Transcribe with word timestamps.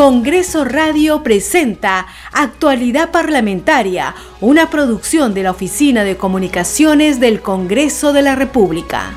Congreso 0.00 0.64
Radio 0.64 1.22
presenta 1.22 2.06
Actualidad 2.32 3.10
Parlamentaria, 3.10 4.14
una 4.40 4.70
producción 4.70 5.34
de 5.34 5.42
la 5.42 5.50
Oficina 5.50 6.04
de 6.04 6.16
Comunicaciones 6.16 7.20
del 7.20 7.42
Congreso 7.42 8.14
de 8.14 8.22
la 8.22 8.34
República. 8.34 9.12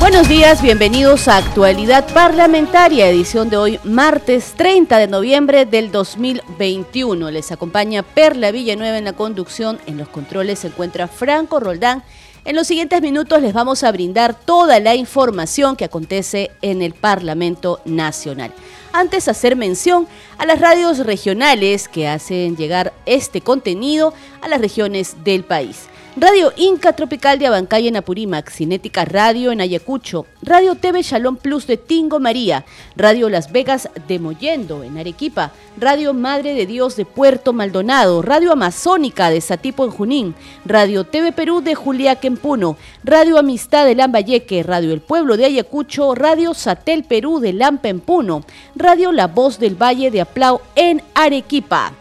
Buenos 0.00 0.28
días, 0.28 0.60
bienvenidos 0.60 1.28
a 1.28 1.36
Actualidad 1.36 2.12
Parlamentaria, 2.12 3.08
edición 3.08 3.48
de 3.48 3.58
hoy, 3.58 3.80
martes 3.84 4.54
30 4.56 4.98
de 4.98 5.06
noviembre 5.06 5.66
del 5.66 5.92
2021. 5.92 7.30
Les 7.30 7.52
acompaña 7.52 8.02
Perla 8.02 8.50
Villanueva 8.50 8.98
en 8.98 9.04
la 9.04 9.12
conducción, 9.12 9.78
en 9.86 9.98
los 9.98 10.08
controles 10.08 10.58
se 10.58 10.66
encuentra 10.66 11.06
Franco 11.06 11.60
Roldán 11.60 12.02
en 12.44 12.56
los 12.56 12.66
siguientes 12.66 13.00
minutos 13.00 13.40
les 13.40 13.52
vamos 13.52 13.84
a 13.84 13.92
brindar 13.92 14.34
toda 14.34 14.80
la 14.80 14.94
información 14.94 15.76
que 15.76 15.84
acontece 15.84 16.50
en 16.60 16.82
el 16.82 16.92
Parlamento 16.92 17.80
Nacional. 17.84 18.52
Antes 18.92 19.28
hacer 19.28 19.56
mención 19.56 20.06
a 20.42 20.44
las 20.44 20.60
radios 20.60 20.98
regionales 20.98 21.86
que 21.86 22.08
hacen 22.08 22.56
llegar 22.56 22.92
este 23.06 23.42
contenido 23.42 24.12
a 24.40 24.48
las 24.48 24.60
regiones 24.60 25.22
del 25.22 25.44
país. 25.44 25.86
Radio 26.14 26.52
Inca 26.56 26.92
Tropical 26.92 27.38
de 27.38 27.46
Abancay 27.46 27.88
en 27.88 27.96
Apurímac, 27.96 28.50
Cinética 28.50 29.06
Radio 29.06 29.50
en 29.50 29.62
Ayacucho, 29.62 30.26
Radio 30.42 30.74
TV 30.74 31.00
Shalom 31.00 31.36
Plus 31.36 31.66
de 31.66 31.78
Tingo 31.78 32.20
María, 32.20 32.66
Radio 32.96 33.30
Las 33.30 33.50
Vegas 33.50 33.88
de 34.08 34.18
Mollendo 34.18 34.84
en 34.84 34.98
Arequipa, 34.98 35.52
Radio 35.78 36.12
Madre 36.12 36.52
de 36.52 36.66
Dios 36.66 36.96
de 36.96 37.06
Puerto 37.06 37.54
Maldonado, 37.54 38.20
Radio 38.20 38.52
Amazónica 38.52 39.30
de 39.30 39.40
Satipo 39.40 39.86
en 39.86 39.90
Junín, 39.90 40.34
Radio 40.66 41.04
TV 41.04 41.32
Perú 41.32 41.62
de 41.62 41.74
Juliaca 41.74 42.26
en 42.26 42.36
Puno, 42.36 42.76
Radio 43.04 43.38
Amistad 43.38 43.86
de 43.86 43.94
Lambayeque, 43.94 44.62
Radio 44.62 44.92
El 44.92 45.00
Pueblo 45.00 45.38
de 45.38 45.46
Ayacucho, 45.46 46.14
Radio 46.14 46.52
Satel 46.52 47.04
Perú 47.04 47.40
de 47.40 47.54
Lampa 47.54 47.88
en 47.88 48.00
Puno, 48.00 48.44
Radio 48.76 49.12
La 49.12 49.28
Voz 49.28 49.58
del 49.58 49.80
Valle 49.80 50.10
de 50.10 50.20
Aplau 50.32 50.62
en 50.76 51.02
Arequipa. 51.14 51.92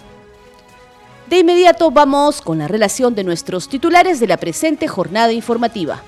De 1.30 1.40
inmediato 1.40 1.92
vamos 1.92 2.42
con 2.42 2.60
la 2.60 2.70
relación 2.70 3.14
de 3.14 3.26
nuestros 3.26 3.68
titulares 3.68 4.22
de 4.22 4.28
la 4.28 4.38
presente 4.38 4.88
jornada 4.88 5.34
informativa. 5.34 6.02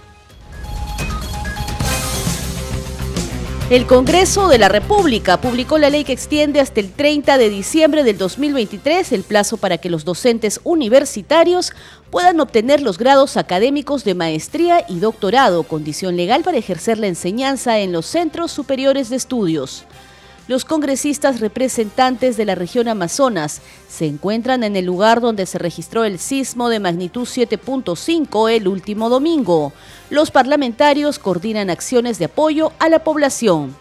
El 3.69 3.85
Congreso 3.87 4.47
de 4.47 4.57
la 4.57 4.69
República 4.69 5.41
publicó 5.41 5.77
la 5.77 5.89
ley 5.89 6.05
que 6.05 6.13
extiende 6.13 6.61
hasta 6.61 6.79
el 6.79 6.93
30 6.93 7.37
de 7.37 7.49
diciembre 7.49 8.05
del 8.05 8.17
2023 8.17 9.11
el 9.11 9.23
plazo 9.23 9.57
para 9.57 9.77
que 9.77 9.89
los 9.89 10.05
docentes 10.05 10.61
universitarios 10.63 11.73
puedan 12.09 12.39
obtener 12.39 12.81
los 12.81 12.97
grados 12.97 13.35
académicos 13.35 14.05
de 14.05 14.15
maestría 14.15 14.85
y 14.87 14.99
doctorado, 14.99 15.63
condición 15.63 16.15
legal 16.15 16.43
para 16.43 16.57
ejercer 16.57 16.99
la 16.99 17.07
enseñanza 17.07 17.79
en 17.79 17.91
los 17.91 18.05
centros 18.05 18.53
superiores 18.53 19.09
de 19.09 19.17
estudios. 19.17 19.85
Los 20.45 20.65
congresistas 20.65 21.39
representantes 21.39 22.35
de 22.35 22.43
la 22.43 22.55
región 22.55 22.89
Amazonas 22.89 23.61
se 23.87 24.07
encuentran 24.07 24.65
en 24.65 24.75
el 24.75 24.83
lugar 24.83 25.21
donde 25.21 25.45
se 25.45 25.57
registró 25.57 26.03
el 26.03 26.19
sismo 26.19 26.67
de 26.67 26.81
magnitud 26.81 27.21
7.5 27.21 28.51
el 28.51 28.67
último 28.67 29.07
domingo. 29.07 29.71
Los 30.09 30.31
parlamentarios 30.31 31.17
coordinan 31.17 31.69
acciones 31.69 32.19
de 32.19 32.25
apoyo 32.25 32.73
a 32.79 32.89
la 32.89 33.05
población. 33.05 33.73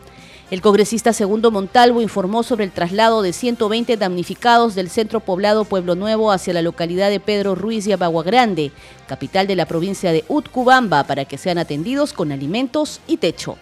El 0.52 0.60
congresista 0.60 1.12
Segundo 1.12 1.50
Montalvo 1.50 2.00
informó 2.00 2.44
sobre 2.44 2.64
el 2.64 2.70
traslado 2.70 3.22
de 3.22 3.32
120 3.32 3.96
damnificados 3.96 4.76
del 4.76 4.88
centro 4.88 5.18
poblado 5.18 5.64
Pueblo 5.64 5.96
Nuevo 5.96 6.30
hacia 6.30 6.54
la 6.54 6.62
localidad 6.62 7.10
de 7.10 7.18
Pedro 7.18 7.56
Ruiz 7.56 7.88
y 7.88 7.92
Abagua 7.92 8.22
Grande, 8.22 8.70
capital 9.08 9.48
de 9.48 9.56
la 9.56 9.66
provincia 9.66 10.12
de 10.12 10.24
Utcubamba, 10.28 11.02
para 11.04 11.24
que 11.24 11.38
sean 11.38 11.58
atendidos 11.58 12.12
con 12.12 12.30
alimentos 12.30 13.00
y 13.08 13.16
techo. 13.16 13.56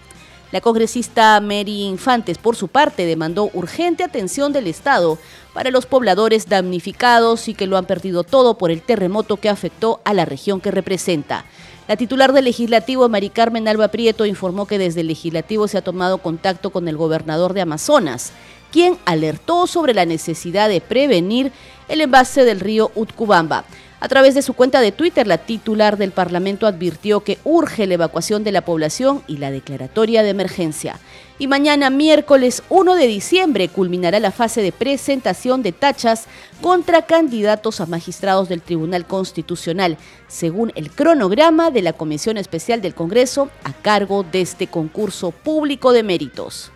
La 0.52 0.60
congresista 0.60 1.40
Mary 1.40 1.82
Infantes, 1.84 2.36
por 2.36 2.56
su 2.56 2.66
parte, 2.66 3.06
demandó 3.06 3.50
urgente 3.54 4.02
atención 4.02 4.52
del 4.52 4.66
Estado 4.66 5.16
para 5.54 5.70
los 5.70 5.86
pobladores 5.86 6.48
damnificados 6.48 7.46
y 7.46 7.54
que 7.54 7.68
lo 7.68 7.76
han 7.76 7.86
perdido 7.86 8.24
todo 8.24 8.58
por 8.58 8.72
el 8.72 8.82
terremoto 8.82 9.36
que 9.36 9.48
afectó 9.48 10.00
a 10.04 10.12
la 10.12 10.24
región 10.24 10.60
que 10.60 10.72
representa. 10.72 11.44
La 11.86 11.96
titular 11.96 12.32
del 12.32 12.46
legislativo, 12.46 13.08
Mari 13.08 13.30
Carmen 13.30 13.68
Alba 13.68 13.88
Prieto, 13.88 14.26
informó 14.26 14.66
que 14.66 14.78
desde 14.78 15.02
el 15.02 15.06
legislativo 15.06 15.68
se 15.68 15.78
ha 15.78 15.82
tomado 15.82 16.18
contacto 16.18 16.70
con 16.70 16.88
el 16.88 16.96
gobernador 16.96 17.54
de 17.54 17.60
Amazonas, 17.60 18.32
quien 18.72 18.98
alertó 19.04 19.68
sobre 19.68 19.94
la 19.94 20.04
necesidad 20.04 20.68
de 20.68 20.80
prevenir 20.80 21.52
el 21.88 22.00
envase 22.00 22.44
del 22.44 22.58
río 22.58 22.90
Utcubamba. 22.96 23.64
A 24.02 24.08
través 24.08 24.34
de 24.34 24.40
su 24.40 24.54
cuenta 24.54 24.80
de 24.80 24.92
Twitter, 24.92 25.26
la 25.26 25.36
titular 25.36 25.98
del 25.98 26.10
Parlamento 26.10 26.66
advirtió 26.66 27.20
que 27.20 27.38
urge 27.44 27.86
la 27.86 27.94
evacuación 27.94 28.44
de 28.44 28.50
la 28.50 28.64
población 28.64 29.22
y 29.26 29.36
la 29.36 29.50
declaratoria 29.50 30.22
de 30.22 30.30
emergencia. 30.30 30.98
Y 31.38 31.48
mañana, 31.48 31.90
miércoles 31.90 32.62
1 32.70 32.94
de 32.94 33.06
diciembre, 33.06 33.68
culminará 33.68 34.18
la 34.18 34.30
fase 34.30 34.62
de 34.62 34.72
presentación 34.72 35.62
de 35.62 35.72
tachas 35.72 36.24
contra 36.62 37.02
candidatos 37.02 37.82
a 37.82 37.86
magistrados 37.86 38.48
del 38.48 38.62
Tribunal 38.62 39.06
Constitucional, 39.06 39.98
según 40.28 40.72
el 40.76 40.90
cronograma 40.90 41.70
de 41.70 41.82
la 41.82 41.92
Comisión 41.92 42.38
Especial 42.38 42.80
del 42.80 42.94
Congreso 42.94 43.50
a 43.64 43.74
cargo 43.74 44.22
de 44.22 44.40
este 44.40 44.66
concurso 44.66 45.30
público 45.30 45.92
de 45.92 46.04
méritos. 46.04 46.72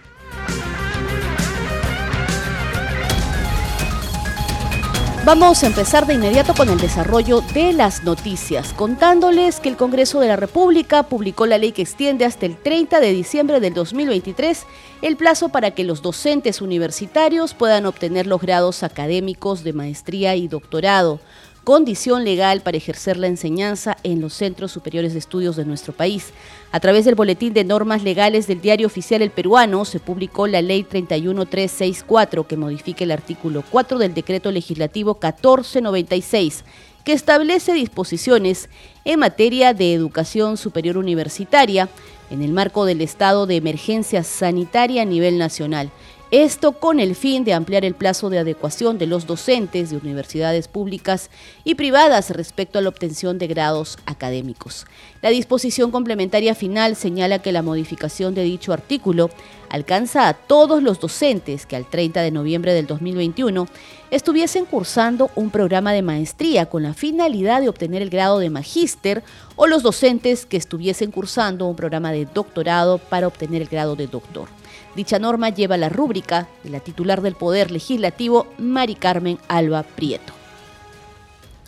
Vamos 5.24 5.62
a 5.62 5.68
empezar 5.68 6.06
de 6.06 6.12
inmediato 6.12 6.52
con 6.52 6.68
el 6.68 6.76
desarrollo 6.76 7.40
de 7.54 7.72
las 7.72 8.04
noticias, 8.04 8.74
contándoles 8.74 9.58
que 9.58 9.70
el 9.70 9.76
Congreso 9.78 10.20
de 10.20 10.28
la 10.28 10.36
República 10.36 11.04
publicó 11.04 11.46
la 11.46 11.56
ley 11.56 11.72
que 11.72 11.80
extiende 11.80 12.26
hasta 12.26 12.44
el 12.44 12.58
30 12.58 13.00
de 13.00 13.10
diciembre 13.10 13.58
del 13.58 13.72
2023 13.72 14.66
el 15.00 15.16
plazo 15.16 15.48
para 15.48 15.70
que 15.70 15.82
los 15.82 16.02
docentes 16.02 16.60
universitarios 16.60 17.54
puedan 17.54 17.86
obtener 17.86 18.26
los 18.26 18.42
grados 18.42 18.82
académicos 18.82 19.64
de 19.64 19.72
maestría 19.72 20.36
y 20.36 20.46
doctorado 20.46 21.20
condición 21.64 22.24
legal 22.24 22.60
para 22.60 22.76
ejercer 22.76 23.16
la 23.16 23.26
enseñanza 23.26 23.96
en 24.02 24.20
los 24.20 24.34
centros 24.34 24.70
superiores 24.70 25.14
de 25.14 25.18
estudios 25.18 25.56
de 25.56 25.64
nuestro 25.64 25.94
país. 25.94 26.32
A 26.70 26.78
través 26.78 27.06
del 27.06 27.14
Boletín 27.14 27.54
de 27.54 27.64
Normas 27.64 28.02
Legales 28.02 28.46
del 28.46 28.60
Diario 28.60 28.86
Oficial 28.86 29.22
El 29.22 29.30
Peruano 29.30 29.84
se 29.84 29.98
publicó 29.98 30.46
la 30.46 30.62
Ley 30.62 30.84
31364 30.84 32.46
que 32.46 32.56
modifica 32.56 33.02
el 33.04 33.10
artículo 33.10 33.64
4 33.70 33.98
del 33.98 34.14
Decreto 34.14 34.52
Legislativo 34.52 35.14
1496 35.14 36.64
que 37.04 37.12
establece 37.12 37.72
disposiciones 37.72 38.68
en 39.04 39.20
materia 39.20 39.74
de 39.74 39.92
educación 39.92 40.56
superior 40.56 40.96
universitaria 40.96 41.88
en 42.30 42.42
el 42.42 42.52
marco 42.52 42.84
del 42.84 43.00
estado 43.00 43.46
de 43.46 43.56
emergencia 43.56 44.22
sanitaria 44.22 45.02
a 45.02 45.06
nivel 45.06 45.38
nacional. 45.38 45.90
Esto 46.36 46.72
con 46.72 46.98
el 46.98 47.14
fin 47.14 47.44
de 47.44 47.52
ampliar 47.52 47.84
el 47.84 47.94
plazo 47.94 48.28
de 48.28 48.40
adecuación 48.40 48.98
de 48.98 49.06
los 49.06 49.24
docentes 49.24 49.90
de 49.90 49.98
universidades 49.98 50.66
públicas 50.66 51.30
y 51.62 51.76
privadas 51.76 52.30
respecto 52.30 52.76
a 52.76 52.82
la 52.82 52.88
obtención 52.88 53.38
de 53.38 53.46
grados 53.46 53.98
académicos. 54.04 54.84
La 55.22 55.30
disposición 55.30 55.92
complementaria 55.92 56.56
final 56.56 56.96
señala 56.96 57.38
que 57.38 57.52
la 57.52 57.62
modificación 57.62 58.34
de 58.34 58.42
dicho 58.42 58.72
artículo 58.72 59.30
alcanza 59.68 60.26
a 60.26 60.34
todos 60.34 60.82
los 60.82 60.98
docentes 60.98 61.66
que 61.66 61.76
al 61.76 61.88
30 61.88 62.22
de 62.22 62.32
noviembre 62.32 62.74
del 62.74 62.88
2021 62.88 63.68
estuviesen 64.10 64.64
cursando 64.64 65.30
un 65.36 65.50
programa 65.50 65.92
de 65.92 66.02
maestría 66.02 66.66
con 66.66 66.82
la 66.82 66.94
finalidad 66.94 67.60
de 67.60 67.68
obtener 67.68 68.02
el 68.02 68.10
grado 68.10 68.40
de 68.40 68.50
magíster 68.50 69.22
o 69.54 69.68
los 69.68 69.84
docentes 69.84 70.46
que 70.46 70.56
estuviesen 70.56 71.12
cursando 71.12 71.68
un 71.68 71.76
programa 71.76 72.10
de 72.10 72.26
doctorado 72.26 72.98
para 72.98 73.28
obtener 73.28 73.62
el 73.62 73.68
grado 73.68 73.94
de 73.94 74.08
doctor. 74.08 74.48
Dicha 74.96 75.18
norma 75.18 75.48
lleva 75.48 75.76
la 75.76 75.88
rúbrica 75.88 76.46
de 76.62 76.70
la 76.70 76.80
titular 76.80 77.20
del 77.20 77.34
Poder 77.34 77.70
Legislativo, 77.72 78.46
Mari 78.58 78.94
Carmen 78.94 79.38
Alba 79.48 79.82
Prieto. 79.82 80.32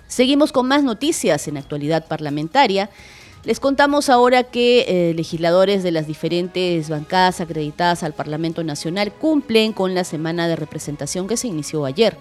Seguimos 0.06 0.52
con 0.52 0.68
más 0.68 0.84
noticias 0.84 1.48
en 1.48 1.56
actualidad 1.56 2.06
parlamentaria. 2.06 2.88
Les 3.42 3.58
contamos 3.58 4.08
ahora 4.08 4.44
que 4.44 4.84
eh, 4.88 5.14
legisladores 5.14 5.82
de 5.82 5.90
las 5.90 6.06
diferentes 6.06 6.88
bancadas 6.88 7.40
acreditadas 7.40 8.04
al 8.04 8.12
Parlamento 8.12 8.62
Nacional 8.62 9.12
cumplen 9.12 9.72
con 9.72 9.94
la 9.94 10.04
semana 10.04 10.46
de 10.46 10.54
representación 10.54 11.26
que 11.26 11.36
se 11.36 11.48
inició 11.48 11.84
ayer. 11.84 12.16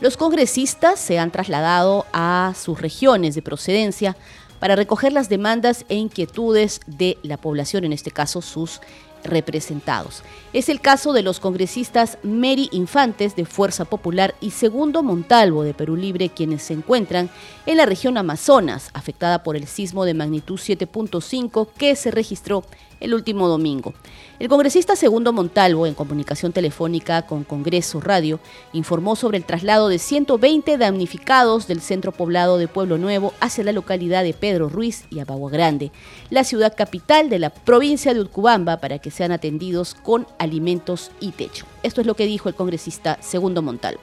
Los 0.00 0.16
congresistas 0.16 0.98
se 0.98 1.18
han 1.18 1.30
trasladado 1.30 2.06
a 2.12 2.52
sus 2.56 2.80
regiones 2.80 3.34
de 3.34 3.42
procedencia 3.42 4.16
para 4.58 4.76
recoger 4.76 5.12
las 5.12 5.28
demandas 5.28 5.84
e 5.88 5.94
inquietudes 5.94 6.80
de 6.86 7.18
la 7.22 7.36
población, 7.36 7.84
en 7.84 7.92
este 7.92 8.10
caso 8.10 8.42
sus 8.42 8.80
representados. 9.24 10.22
Es 10.52 10.68
el 10.68 10.80
caso 10.80 11.12
de 11.12 11.22
los 11.22 11.40
congresistas 11.40 12.18
Mary 12.22 12.68
Infantes 12.72 13.36
de 13.36 13.44
Fuerza 13.44 13.84
Popular 13.84 14.34
y 14.40 14.50
Segundo 14.50 15.02
Montalvo 15.02 15.62
de 15.62 15.74
Perú 15.74 15.96
Libre, 15.96 16.30
quienes 16.30 16.62
se 16.62 16.74
encuentran 16.74 17.30
en 17.66 17.76
la 17.76 17.86
región 17.86 18.16
Amazonas, 18.16 18.90
afectada 18.94 19.42
por 19.42 19.56
el 19.56 19.66
sismo 19.66 20.04
de 20.04 20.14
magnitud 20.14 20.58
7.5 20.58 21.68
que 21.76 21.96
se 21.96 22.10
registró 22.10 22.64
el 23.00 23.14
último 23.14 23.48
domingo. 23.48 23.94
El 24.38 24.48
congresista 24.48 24.94
Segundo 24.94 25.32
Montalvo, 25.32 25.86
en 25.86 25.94
comunicación 25.94 26.52
telefónica 26.52 27.22
con 27.22 27.42
Congreso 27.42 28.00
Radio, 28.00 28.38
informó 28.72 29.16
sobre 29.16 29.36
el 29.36 29.44
traslado 29.44 29.88
de 29.88 29.98
120 29.98 30.78
damnificados 30.78 31.66
del 31.66 31.80
centro 31.80 32.12
poblado 32.12 32.56
de 32.56 32.68
Pueblo 32.68 32.98
Nuevo 32.98 33.32
hacia 33.40 33.64
la 33.64 33.72
localidad 33.72 34.22
de 34.22 34.34
Pedro 34.34 34.68
Ruiz 34.68 35.06
y 35.10 35.18
Abagua 35.18 35.50
Grande, 35.50 35.90
la 36.30 36.44
ciudad 36.44 36.76
capital 36.76 37.30
de 37.30 37.40
la 37.40 37.50
provincia 37.50 38.14
de 38.14 38.20
Utcubamba, 38.20 38.76
para 38.76 39.00
que 39.00 39.10
sean 39.10 39.32
atendidos 39.32 39.94
con 39.94 40.26
alimentos 40.38 41.10
y 41.18 41.32
techo. 41.32 41.66
Esto 41.82 42.00
es 42.00 42.06
lo 42.06 42.14
que 42.14 42.26
dijo 42.26 42.48
el 42.48 42.54
congresista 42.54 43.18
Segundo 43.20 43.60
Montalvo. 43.60 44.00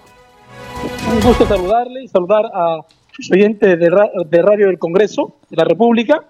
Un 1.13 1.21
gusto 1.21 1.45
saludarle 1.45 2.03
y 2.03 2.07
saludar 2.09 2.45
a 2.53 2.81
los 3.18 3.31
oyentes 3.31 3.80
de, 3.80 4.41
Radio 4.41 4.68
del 4.68 4.80
Congreso 4.80 5.38
de 5.50 5.56
la 5.56 5.63
República 5.63 6.25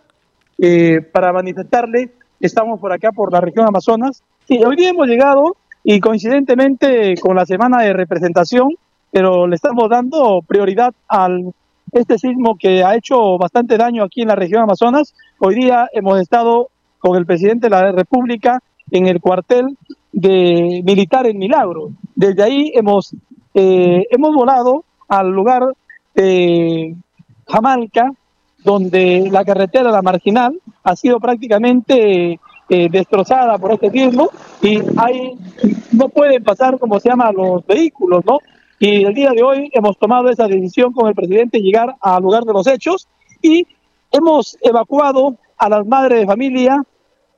eh, 0.59 1.01
para 1.11 1.33
manifestarle 1.33 2.11
estamos 2.45 2.79
por 2.79 2.93
acá, 2.93 3.11
por 3.11 3.31
la 3.31 3.41
región 3.41 3.67
Amazonas. 3.67 4.23
Sí, 4.47 4.61
hoy 4.63 4.75
día 4.75 4.89
hemos 4.89 5.07
llegado 5.07 5.55
y 5.83 5.99
coincidentemente 5.99 7.15
con 7.17 7.35
la 7.35 7.45
semana 7.45 7.81
de 7.81 7.93
representación, 7.93 8.69
pero 9.11 9.47
le 9.47 9.55
estamos 9.55 9.89
dando 9.89 10.41
prioridad 10.47 10.93
al 11.07 11.53
este 11.91 12.17
sismo 12.17 12.57
que 12.57 12.83
ha 12.83 12.95
hecho 12.95 13.37
bastante 13.37 13.77
daño 13.77 14.03
aquí 14.03 14.21
en 14.21 14.27
la 14.27 14.35
región 14.35 14.63
Amazonas. 14.63 15.13
Hoy 15.39 15.55
día 15.55 15.87
hemos 15.93 16.19
estado 16.19 16.69
con 16.99 17.17
el 17.17 17.25
presidente 17.25 17.67
de 17.67 17.71
la 17.71 17.91
República 17.91 18.61
en 18.91 19.07
el 19.07 19.19
cuartel 19.19 19.77
de 20.11 20.81
militar 20.83 21.27
en 21.27 21.37
Milagro. 21.37 21.91
Desde 22.15 22.43
ahí 22.43 22.71
hemos, 22.75 23.15
eh, 23.53 24.05
hemos 24.11 24.33
volado 24.33 24.83
al 25.07 25.29
lugar 25.29 25.63
de 26.13 26.95
Jamalca, 27.47 28.11
donde 28.63 29.29
la 29.31 29.45
carretera, 29.45 29.91
la 29.91 30.01
marginal, 30.01 30.59
ha 30.85 30.95
sido 30.95 31.19
prácticamente 31.19 32.39
eh, 32.69 32.89
destrozada 32.89 33.57
por 33.57 33.73
este 33.73 33.89
sismo 33.89 34.29
y 34.61 34.79
hay, 34.97 35.33
no 35.91 36.09
pueden 36.09 36.43
pasar, 36.43 36.79
como 36.79 36.99
se 36.99 37.09
llama, 37.09 37.31
los 37.31 37.65
vehículos, 37.65 38.23
¿no? 38.25 38.39
Y 38.79 39.03
el 39.03 39.13
día 39.13 39.31
de 39.31 39.43
hoy 39.43 39.69
hemos 39.73 39.97
tomado 39.97 40.29
esa 40.29 40.47
decisión 40.47 40.93
con 40.93 41.07
el 41.07 41.15
presidente 41.15 41.59
llegar 41.59 41.95
al 41.99 42.21
lugar 42.21 42.43
de 42.43 42.53
los 42.53 42.67
hechos 42.67 43.07
y 43.41 43.67
hemos 44.11 44.57
evacuado 44.61 45.35
a 45.57 45.69
las 45.69 45.85
madres 45.87 46.19
de 46.19 46.25
familia 46.25 46.83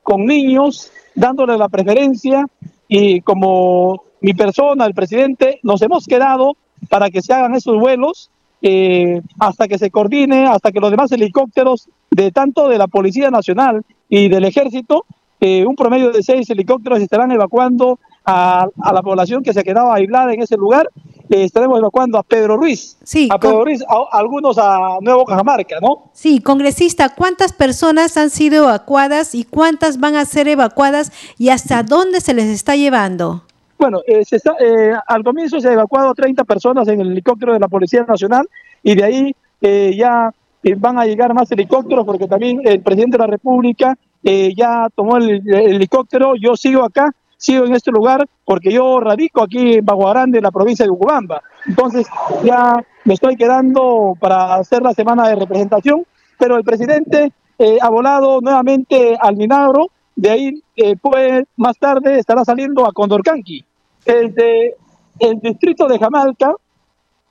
con 0.03 0.25
niños, 0.25 0.91
dándole 1.15 1.57
la 1.57 1.69
preferencia 1.69 2.45
y 2.87 3.21
como 3.21 4.03
mi 4.19 4.33
persona, 4.33 4.85
el 4.85 4.93
presidente, 4.93 5.59
nos 5.63 5.81
hemos 5.81 6.05
quedado 6.05 6.57
para 6.89 7.09
que 7.09 7.21
se 7.21 7.33
hagan 7.33 7.55
esos 7.55 7.79
vuelos 7.79 8.29
eh, 8.61 9.21
hasta 9.39 9.67
que 9.67 9.77
se 9.77 9.91
coordine, 9.91 10.47
hasta 10.47 10.71
que 10.71 10.79
los 10.79 10.91
demás 10.91 11.11
helicópteros 11.11 11.89
de 12.09 12.31
tanto 12.31 12.67
de 12.67 12.77
la 12.77 12.87
Policía 12.87 13.29
Nacional 13.29 13.83
y 14.09 14.29
del 14.29 14.45
Ejército, 14.45 15.05
eh, 15.39 15.65
un 15.65 15.75
promedio 15.75 16.11
de 16.11 16.23
seis 16.23 16.49
helicópteros 16.49 16.99
estarán 16.99 17.31
evacuando 17.31 17.99
a, 18.25 18.67
la 18.91 19.01
población 19.01 19.43
que 19.43 19.53
se 19.53 19.63
quedaba 19.63 19.95
aislada 19.95 20.33
en 20.33 20.41
ese 20.41 20.57
lugar. 20.57 20.89
Eh, 21.29 21.43
estaremos 21.43 21.77
evacuando 21.77 22.17
a 22.17 22.23
Pedro 22.23 22.57
Ruiz, 22.57 22.97
sí, 23.03 23.27
a 23.31 23.37
Pedro 23.37 23.65
Ruiz, 23.65 23.83
algunos 24.11 24.57
a 24.57 24.97
Nuevo 25.01 25.25
Cajamarca, 25.25 25.79
¿no? 25.81 26.09
Sí, 26.13 26.39
congresista, 26.39 27.13
¿cuántas 27.13 27.51
personas 27.51 28.15
han 28.17 28.29
sido 28.29 28.63
evacuadas 28.63 29.35
y 29.35 29.43
cuántas 29.43 29.99
van 29.99 30.15
a 30.15 30.25
ser 30.25 30.47
evacuadas 30.47 31.11
y 31.37 31.49
hasta 31.49 31.83
dónde 31.83 32.21
se 32.21 32.33
les 32.33 32.45
está 32.45 32.75
llevando? 32.75 33.43
Bueno, 33.77 34.01
eh, 34.07 34.23
eh, 34.59 34.93
al 35.07 35.23
comienzo 35.23 35.59
se 35.59 35.71
evacuado 35.71 36.13
30 36.13 36.43
personas 36.45 36.87
en 36.87 36.99
el 36.99 37.11
helicóptero 37.11 37.53
de 37.53 37.59
la 37.59 37.67
Policía 37.67 38.03
Nacional 38.07 38.47
y 38.81 38.95
de 38.95 39.03
ahí 39.03 39.35
eh, 39.61 39.93
ya 39.95 40.31
van 40.77 40.97
a 40.97 41.05
llegar 41.05 41.33
más 41.33 41.51
helicópteros 41.51 42.03
porque 42.05 42.27
también 42.27 42.61
el 42.65 42.81
presidente 42.81 43.17
de 43.17 43.23
la 43.23 43.27
República 43.27 43.95
ya 44.23 44.87
tomó 44.93 45.17
el, 45.17 45.41
helicóptero. 45.47 46.33
Yo 46.35 46.57
sigo 46.57 46.83
acá, 46.83 47.13
sigo 47.37 47.65
en 47.65 47.75
este 47.75 47.91
lugar 47.91 48.27
porque 48.43 48.73
yo 48.73 48.99
radico 48.99 49.41
aquí 49.41 49.75
en 49.75 49.85
Baguarán, 49.85 50.35
en 50.35 50.43
la 50.43 50.51
provincia 50.51 50.83
de 50.83 50.91
Ucubamba. 50.91 51.41
Entonces 51.65 52.07
ya 52.43 52.83
me 53.05 53.13
estoy 53.13 53.37
quedando 53.37 54.17
para 54.19 54.55
hacer 54.55 54.81
la 54.81 54.93
semana 54.93 55.29
de 55.29 55.35
representación, 55.35 56.03
pero 56.37 56.57
el 56.57 56.63
presidente 56.65 57.31
ha 57.79 57.89
volado 57.89 58.41
nuevamente 58.41 59.15
al 59.17 59.37
Minagro 59.37 59.91
de 60.17 60.31
ahí, 60.31 60.63
pues, 60.99 61.45
más 61.55 61.77
tarde 61.77 62.19
estará 62.19 62.43
saliendo 62.43 62.85
a 62.85 62.91
Condorcanqui 62.91 63.63
desde 64.05 64.75
el 65.19 65.39
distrito 65.39 65.87
de 65.87 65.99
Jamalca, 65.99 66.53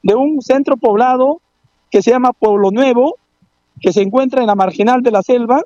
de 0.02 0.14
un 0.14 0.40
centro 0.42 0.76
poblado 0.76 1.40
que 1.90 2.02
se 2.02 2.10
llama 2.10 2.32
Pueblo 2.32 2.70
Nuevo, 2.70 3.16
que 3.80 3.92
se 3.92 4.02
encuentra 4.02 4.40
en 4.40 4.46
la 4.46 4.54
marginal 4.54 5.02
de 5.02 5.10
la 5.10 5.22
selva. 5.22 5.62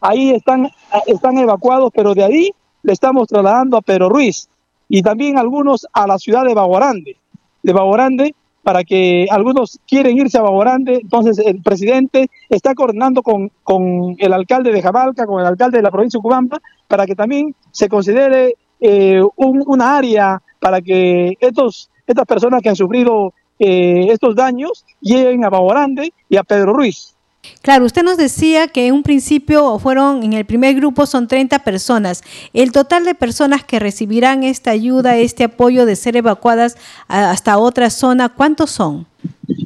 Ahí 0.00 0.30
están, 0.30 0.70
están 1.06 1.38
evacuados, 1.38 1.90
pero 1.94 2.14
de 2.14 2.24
ahí 2.24 2.50
le 2.82 2.92
estamos 2.92 3.26
trasladando 3.28 3.76
a 3.76 3.82
Pedro 3.82 4.08
Ruiz 4.08 4.48
y 4.88 5.02
también 5.02 5.38
algunos 5.38 5.86
a 5.92 6.06
la 6.06 6.18
ciudad 6.18 6.44
de 6.44 6.54
Baguarande, 6.54 7.16
de 7.62 7.72
Baguarande, 7.72 8.34
para 8.62 8.84
que 8.84 9.26
algunos 9.30 9.80
quieren 9.86 10.18
irse 10.18 10.38
a 10.38 10.42
Baguarande. 10.42 11.00
Entonces 11.02 11.38
el 11.38 11.62
presidente 11.62 12.30
está 12.48 12.74
coordinando 12.74 13.22
con, 13.22 13.50
con 13.62 14.16
el 14.18 14.32
alcalde 14.32 14.72
de 14.72 14.82
Jamalca, 14.82 15.26
con 15.26 15.40
el 15.40 15.46
alcalde 15.46 15.78
de 15.78 15.82
la 15.82 15.90
provincia 15.90 16.18
de 16.18 16.22
Cubamba, 16.22 16.58
para 16.86 17.06
que 17.06 17.14
también 17.14 17.54
se 17.70 17.88
considere 17.88 18.56
eh, 18.80 19.22
un, 19.36 19.62
una 19.66 19.96
área 19.96 20.42
para 20.60 20.80
que 20.80 21.36
estos, 21.40 21.90
estas 22.06 22.24
personas 22.26 22.62
que 22.62 22.68
han 22.68 22.76
sufrido 22.76 23.32
eh, 23.58 24.06
estos 24.10 24.36
daños 24.36 24.84
lleguen 25.00 25.44
a 25.44 25.50
Baborande 25.50 26.12
y 26.28 26.36
a 26.36 26.44
Pedro 26.44 26.74
Ruiz. 26.74 27.14
Claro, 27.62 27.86
usted 27.86 28.02
nos 28.02 28.16
decía 28.16 28.68
que 28.68 28.86
en 28.86 28.94
un 28.94 29.02
principio 29.02 29.78
fueron, 29.78 30.22
en 30.22 30.32
el 30.32 30.44
primer 30.44 30.74
grupo 30.74 31.06
son 31.06 31.26
30 31.28 31.60
personas. 31.60 32.22
El 32.52 32.72
total 32.72 33.04
de 33.04 33.14
personas 33.14 33.64
que 33.64 33.78
recibirán 33.78 34.42
esta 34.42 34.70
ayuda, 34.70 35.16
este 35.16 35.44
apoyo 35.44 35.86
de 35.86 35.96
ser 35.96 36.16
evacuadas 36.16 36.76
hasta 37.08 37.58
otra 37.58 37.90
zona, 37.90 38.28
¿cuántos 38.28 38.70
son? 38.70 39.06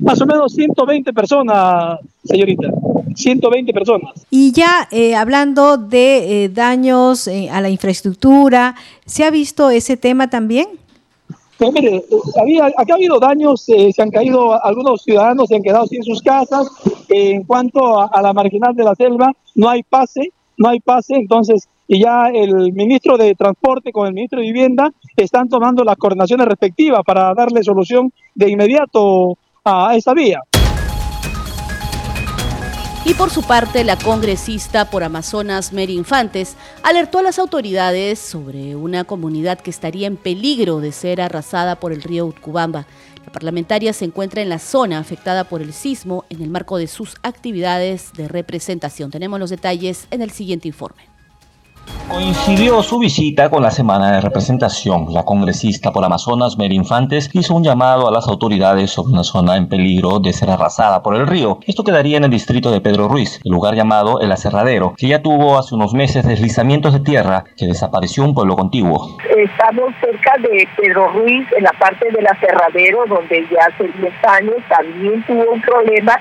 Más 0.01 0.21
o 0.21 0.27
menos 0.27 0.53
120 0.53 1.13
personas, 1.13 2.01
señorita. 2.25 2.69
120 3.15 3.73
personas. 3.73 4.27
Y 4.31 4.53
ya 4.53 4.89
eh, 4.91 5.15
hablando 5.15 5.77
de 5.77 6.45
eh, 6.45 6.49
daños 6.49 7.27
eh, 7.27 7.51
a 7.51 7.61
la 7.61 7.69
infraestructura, 7.69 8.75
¿se 9.07 9.25
ha 9.25 9.31
visto 9.31 9.71
ese 9.71 9.97
tema 9.97 10.31
también? 10.31 10.69
Pues 11.59 11.73
mire, 11.73 12.03
había, 12.41 12.67
acá 12.67 12.93
ha 12.93 12.95
habido 12.95 13.21
daños, 13.21 13.63
se 13.65 14.03
han 14.03 14.11
caído, 14.11 14.63
algunos 14.65 15.03
ciudadanos 15.03 15.49
se 15.49 15.57
han 15.57 15.63
quedado 15.63 15.87
sin 15.87 16.03
sus 16.03 16.21
casas. 16.21 16.67
en 17.09 17.45
cuanto 17.45 18.01
a, 18.01 18.07
a, 18.07 18.21
la 18.21 18.33
marginal 18.33 18.75
de 18.75 18.83
la 18.83 18.97
selva, 18.97 19.33
no 19.55 19.69
hay 19.69 19.85
pase, 19.85 20.33
no 20.57 20.71
hay 20.71 20.81
pase, 20.81 21.15
entonces, 21.15 21.69
y 21.87 22.01
ya 22.01 22.29
el 22.33 22.73
ministro 22.73 23.17
de 23.17 23.35
Transporte 23.35 23.93
con 23.93 24.07
el 24.07 24.15
ministro 24.15 24.41
de 24.41 24.47
Vivienda 24.47 24.93
están 25.17 25.49
tomando 25.49 25.85
las 25.85 25.97
coordinaciones 25.97 26.47
respectivas 26.47 27.03
para 27.05 27.35
darle 27.35 27.63
solución 27.63 28.13
de 28.35 28.51
inmediato 28.51 29.37
a 29.65 29.95
esa 29.97 30.15
vía. 30.15 30.41
Y 33.05 33.15
por 33.15 33.31
su 33.31 33.43
parte, 33.43 33.83
la 33.83 33.97
congresista 33.97 34.89
por 34.89 35.03
Amazonas, 35.03 35.73
Mary 35.73 35.95
Infantes, 35.95 36.57
alertó 36.85 37.19
a 37.19 37.23
las 37.23 37.41
autoridades 37.41 38.21
sobre 38.21 38.77
una 38.77 39.03
comunidad 39.03 39.59
que 39.59 39.71
estaría 39.71 40.07
en 40.07 40.17
peligro 40.17 40.79
de 40.79 40.93
ser 40.93 41.21
arrasada 41.21 41.77
por 41.77 41.93
el 41.93 42.03
río 42.03 42.27
Utcubamba. 42.27 42.87
La 43.27 43.33
parlamentaria 43.33 43.93
se 43.93 44.05
encuentra 44.05 44.41
en 44.41 44.49
la 44.49 44.61
zona 44.61 44.99
afectada 44.99 45.43
por 45.45 45.63
el 45.63 45.73
sismo 45.73 46.25
en 46.31 46.43
el 46.43 46.51
marco 46.51 46.79
de 46.79 46.87
sus 46.87 47.17
actividades 47.25 48.13
de 48.13 48.29
representación. 48.29 49.11
Tenemos 49.11 49.41
los 49.41 49.51
detalles 49.51 50.07
en 50.13 50.23
el 50.23 50.31
siguiente 50.31 50.69
informe. 50.69 51.12
Coincidió 52.13 52.83
su 52.83 52.99
visita 52.99 53.49
con 53.49 53.63
la 53.63 53.71
semana 53.71 54.13
de 54.13 54.21
representación. 54.21 55.07
La 55.15 55.25
congresista 55.25 55.93
por 55.93 56.05
Amazonas, 56.05 56.59
Mary 56.59 56.77
Infantes, 56.77 57.31
hizo 57.33 57.55
un 57.55 57.65
llamado 57.65 58.07
a 58.07 58.11
las 58.11 58.29
autoridades 58.29 58.91
sobre 58.91 59.15
una 59.15 59.25
zona 59.25 59.57
en 59.57 59.67
peligro 59.67 60.19
de 60.19 60.35
ser 60.35 60.51
arrasada 60.51 61.03
por 61.03 61.15
el 61.15 61.27
río. 61.27 61.61
Esto 61.67 61.85
quedaría 61.85 62.19
en 62.19 62.25
el 62.25 62.31
distrito 62.31 62.71
de 62.71 62.83
Pedro 62.83 63.09
Ruiz, 63.09 63.41
el 63.45 63.51
lugar 63.51 63.75
llamado 63.77 64.21
El 64.21 64.31
Aserradero, 64.31 64.95
que 64.99 65.09
ya 65.09 65.23
tuvo 65.23 65.59
hace 65.59 65.75
unos 65.75 65.95
meses 65.95 66.27
deslizamientos 66.27 66.93
de 66.93 67.01
tierra 67.01 67.45
que 67.57 67.67
desapareció 67.67 68.25
un 68.25 68.35
pueblo 68.35 68.57
contiguo. 68.57 69.17
Estamos 69.35 69.95
cerca 70.01 70.35
de 70.43 70.69
Pedro 70.77 71.09
Ruiz, 71.13 71.47
en 71.57 71.65
la 71.65 71.73
parte 71.73 72.11
del 72.11 72.27
Aserradero, 72.27 73.07
donde 73.09 73.47
ya 73.51 73.67
hace 73.73 73.85
10 73.85 74.13
años 74.29 74.57
también 74.69 75.25
tuvo 75.27 75.51
un 75.51 75.63
problema 75.63 76.19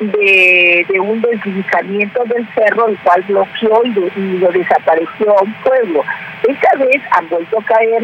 de, 0.00 1.00
un 1.00 1.20
deslizamiento 1.20 2.24
del 2.24 2.46
cerro, 2.54 2.88
el 2.88 2.98
cual 2.98 3.22
bloqueó 3.28 3.82
y, 3.84 4.38
lo 4.38 4.48
desapareció 4.50 5.38
a 5.38 5.42
un 5.42 5.52
pueblo. 5.62 6.02
Esta 6.48 6.76
vez 6.78 7.02
han 7.12 7.28
vuelto 7.28 7.58
a 7.58 7.64
caer 7.64 8.02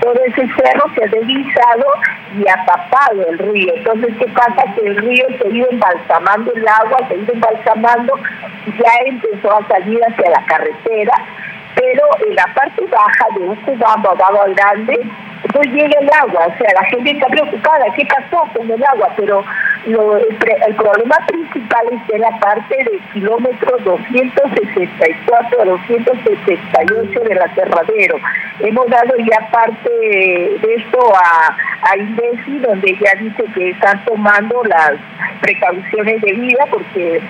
todo 0.00 0.14
ese 0.24 0.48
cerro 0.56 0.90
se 0.94 1.04
ha 1.04 1.08
deslizado 1.08 1.86
y 2.38 2.48
ha 2.48 2.64
tapado 2.64 3.28
el 3.28 3.38
río. 3.38 3.74
Entonces, 3.76 4.14
¿qué 4.18 4.26
pasa? 4.32 4.64
Que 4.74 4.86
el 4.86 4.96
río 4.96 5.26
se 5.38 5.46
ha 5.46 5.50
ido 5.50 5.68
embalsamando 5.70 6.52
el 6.54 6.66
agua, 6.66 6.98
se 7.06 7.14
ha 7.14 7.16
ido 7.18 7.34
embalsamando, 7.34 8.14
ya 8.66 8.92
empezó 9.06 9.52
a 9.52 9.68
salir 9.68 10.00
hacia 10.02 10.30
la 10.30 10.44
carretera, 10.46 11.12
pero 11.74 12.02
en 12.26 12.34
la 12.34 12.46
parte 12.54 12.82
baja 12.86 13.26
de 13.36 13.44
un 13.44 13.56
cubano 13.56 14.14
Grande 14.54 15.00
no 15.54 15.62
llega 15.62 15.98
el 16.00 16.10
agua, 16.20 16.46
o 16.46 16.58
sea, 16.58 16.72
la 16.74 16.84
gente 16.90 17.10
está 17.12 17.26
preocupada, 17.28 17.86
¿qué 17.96 18.06
pasó 18.06 18.46
con 18.54 18.70
el 18.70 18.84
agua? 18.84 19.08
Pero 19.16 19.42
el, 19.86 20.74
problema 20.76 21.16
principal 21.26 21.86
es 21.90 22.14
en 22.14 22.20
la 22.20 22.38
parte 22.38 22.76
del 22.76 23.00
kilómetro 23.12 23.78
264 23.78 25.62
a 25.62 25.64
268 25.64 27.20
del 27.20 27.42
aterradero. 27.42 28.18
Hemos 28.60 28.88
dado 28.88 29.14
ya 29.18 29.50
parte 29.50 29.90
de 29.90 30.74
esto 30.76 31.12
a, 31.16 31.56
a 31.90 31.96
INDECI, 31.96 32.58
donde 32.58 32.98
ya 33.00 33.14
dice 33.18 33.44
que 33.54 33.70
están 33.70 34.04
tomando 34.04 34.62
las 34.64 34.92
precauciones 35.40 36.20
de 36.20 36.32
vida 36.32 36.66
porque 36.70 37.22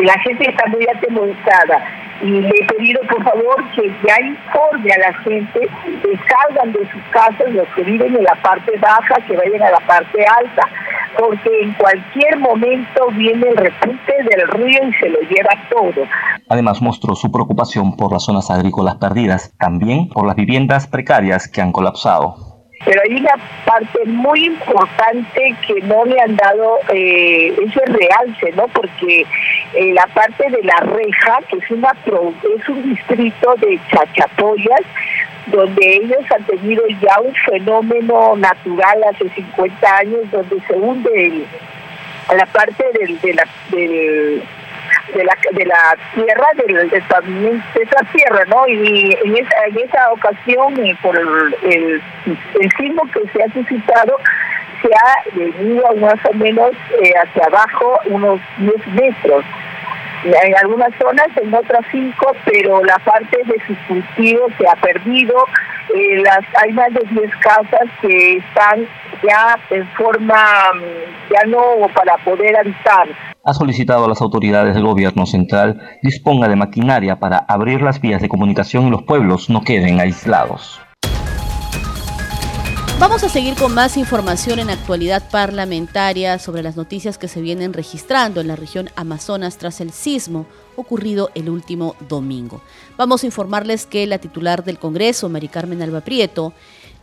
la 0.00 0.18
gente 0.20 0.50
está 0.50 0.66
muy 0.66 0.86
atemorizada 0.86 1.82
y 2.22 2.40
le 2.40 2.48
he 2.48 2.66
pedido 2.66 3.00
por 3.08 3.22
favor 3.24 3.56
que 3.74 3.92
ya 4.06 4.16
informe 4.24 4.92
a 4.92 4.98
la 4.98 5.14
gente 5.20 5.60
que 5.60 6.18
salgan 6.28 6.72
de 6.72 6.80
sus 6.90 7.02
casas 7.10 7.52
los 7.52 7.66
que 7.74 7.82
viven 7.82 8.16
en 8.16 8.22
la 8.22 8.34
parte 8.42 8.72
baja, 8.78 9.16
que 9.26 9.36
vayan 9.36 9.62
a 9.62 9.70
la 9.72 9.80
parte 9.80 10.24
alta, 10.24 10.62
porque 11.18 11.50
en 11.62 11.72
cualquier 11.74 12.38
momento 12.38 13.08
viene 13.12 13.48
el 13.48 13.56
repunte 13.56 14.14
del 14.30 14.48
río 14.48 14.88
y 14.88 14.92
se 14.94 15.08
lo 15.08 15.20
lleva 15.20 15.50
todo. 15.70 16.06
Además 16.48 16.80
mostró 16.80 17.14
su 17.16 17.30
preocupación 17.32 17.96
por 17.96 18.12
las 18.12 18.24
zonas 18.24 18.50
agrícolas 18.50 18.96
perdidas, 18.96 19.52
también 19.58 20.08
por 20.08 20.26
las 20.26 20.36
viviendas 20.36 20.86
precarias 20.86 21.48
que 21.48 21.60
han 21.60 21.72
colapsado. 21.72 22.51
Pero 22.84 23.00
hay 23.02 23.14
una 23.14 23.34
parte 23.64 24.04
muy 24.06 24.46
importante 24.46 25.54
que 25.66 25.80
no 25.82 26.04
le 26.04 26.20
han 26.20 26.34
dado 26.36 26.78
eh, 26.92 27.54
ese 27.64 27.80
realce, 27.86 28.52
¿no? 28.56 28.66
Porque 28.68 29.24
eh, 29.74 29.92
la 29.92 30.06
parte 30.08 30.50
de 30.50 30.62
la 30.62 30.80
reja, 30.80 31.38
que 31.48 31.58
es, 31.58 31.70
una 31.70 31.94
es 32.06 32.68
un 32.68 32.82
distrito 32.82 33.54
de 33.58 33.78
chachapoyas, 33.88 34.82
donde 35.46 35.86
ellos 35.86 36.20
han 36.30 36.44
tenido 36.44 36.82
ya 37.00 37.20
un 37.20 37.34
fenómeno 37.34 38.36
natural 38.36 38.98
hace 39.12 39.28
50 39.28 39.96
años, 39.96 40.30
donde 40.30 40.60
se 40.66 40.72
hunde 40.74 41.44
la 42.36 42.46
parte 42.46 42.84
del, 42.98 43.20
de 43.20 43.34
la, 43.34 43.44
del 43.70 44.42
de 45.14 45.24
la, 45.24 45.36
de 45.52 45.64
la 45.66 45.96
tierra, 46.14 46.46
del, 46.56 46.90
de 46.90 46.96
esa 46.98 48.00
tierra, 48.12 48.44
¿no? 48.48 48.66
Y 48.68 49.16
en 49.24 49.36
esa, 49.36 49.64
en 49.66 49.78
esa 49.78 50.12
ocasión, 50.12 50.84
eh, 50.84 50.96
por 51.02 51.16
el, 51.18 51.54
el, 51.64 52.02
sismo 52.76 53.02
que 53.12 53.20
se 53.32 53.42
ha 53.42 53.52
suscitado, 53.52 54.16
se 54.80 54.88
ha 54.88 55.36
venido 55.36 55.94
más 55.96 56.18
o 56.28 56.34
menos 56.34 56.72
eh, 57.02 57.12
hacia 57.22 57.44
abajo 57.46 57.98
unos 58.06 58.40
10 58.58 58.86
metros. 58.88 59.44
En 60.24 60.54
algunas 60.56 60.94
zonas, 61.00 61.28
en 61.36 61.52
otras 61.52 61.84
5, 61.90 62.36
pero 62.44 62.84
la 62.84 62.98
parte 63.00 63.38
de 63.44 63.60
sus 63.66 63.76
cultivos 63.88 64.52
se 64.56 64.68
ha 64.68 64.76
perdido. 64.76 65.34
Eh, 65.94 66.22
las 66.22 66.44
Hay 66.62 66.72
más 66.72 66.92
de 66.94 67.00
10 67.10 67.36
casas 67.36 67.88
que 68.00 68.36
están 68.36 68.86
ya 69.22 69.58
en 69.70 69.86
forma, 69.94 70.72
mm, 70.74 71.32
ya 71.32 71.46
no 71.48 71.86
para 71.94 72.16
poder 72.24 72.56
habitar 72.56 73.08
ha 73.44 73.54
solicitado 73.54 74.04
a 74.04 74.08
las 74.08 74.20
autoridades 74.20 74.74
del 74.74 74.84
gobierno 74.84 75.26
central 75.26 75.80
disponga 76.02 76.48
de 76.48 76.56
maquinaria 76.56 77.18
para 77.18 77.38
abrir 77.38 77.82
las 77.82 78.00
vías 78.00 78.22
de 78.22 78.28
comunicación 78.28 78.86
y 78.86 78.90
los 78.90 79.02
pueblos 79.02 79.50
no 79.50 79.62
queden 79.62 80.00
aislados. 80.00 80.80
Vamos 83.00 83.24
a 83.24 83.28
seguir 83.28 83.56
con 83.56 83.74
más 83.74 83.96
información 83.96 84.60
en 84.60 84.70
actualidad 84.70 85.28
parlamentaria 85.28 86.38
sobre 86.38 86.62
las 86.62 86.76
noticias 86.76 87.18
que 87.18 87.26
se 87.26 87.40
vienen 87.40 87.72
registrando 87.72 88.40
en 88.40 88.46
la 88.46 88.54
región 88.54 88.90
Amazonas 88.94 89.58
tras 89.58 89.80
el 89.80 89.90
sismo 89.90 90.46
ocurrido 90.76 91.30
el 91.34 91.48
último 91.48 91.96
domingo. 92.08 92.60
Vamos 92.96 93.22
a 93.22 93.26
informarles 93.26 93.86
que 93.86 94.06
la 94.06 94.18
titular 94.18 94.64
del 94.64 94.78
Congreso, 94.78 95.28
Mari 95.28 95.48
Carmen 95.48 95.82
Alba 95.82 96.00
Prieto, 96.00 96.52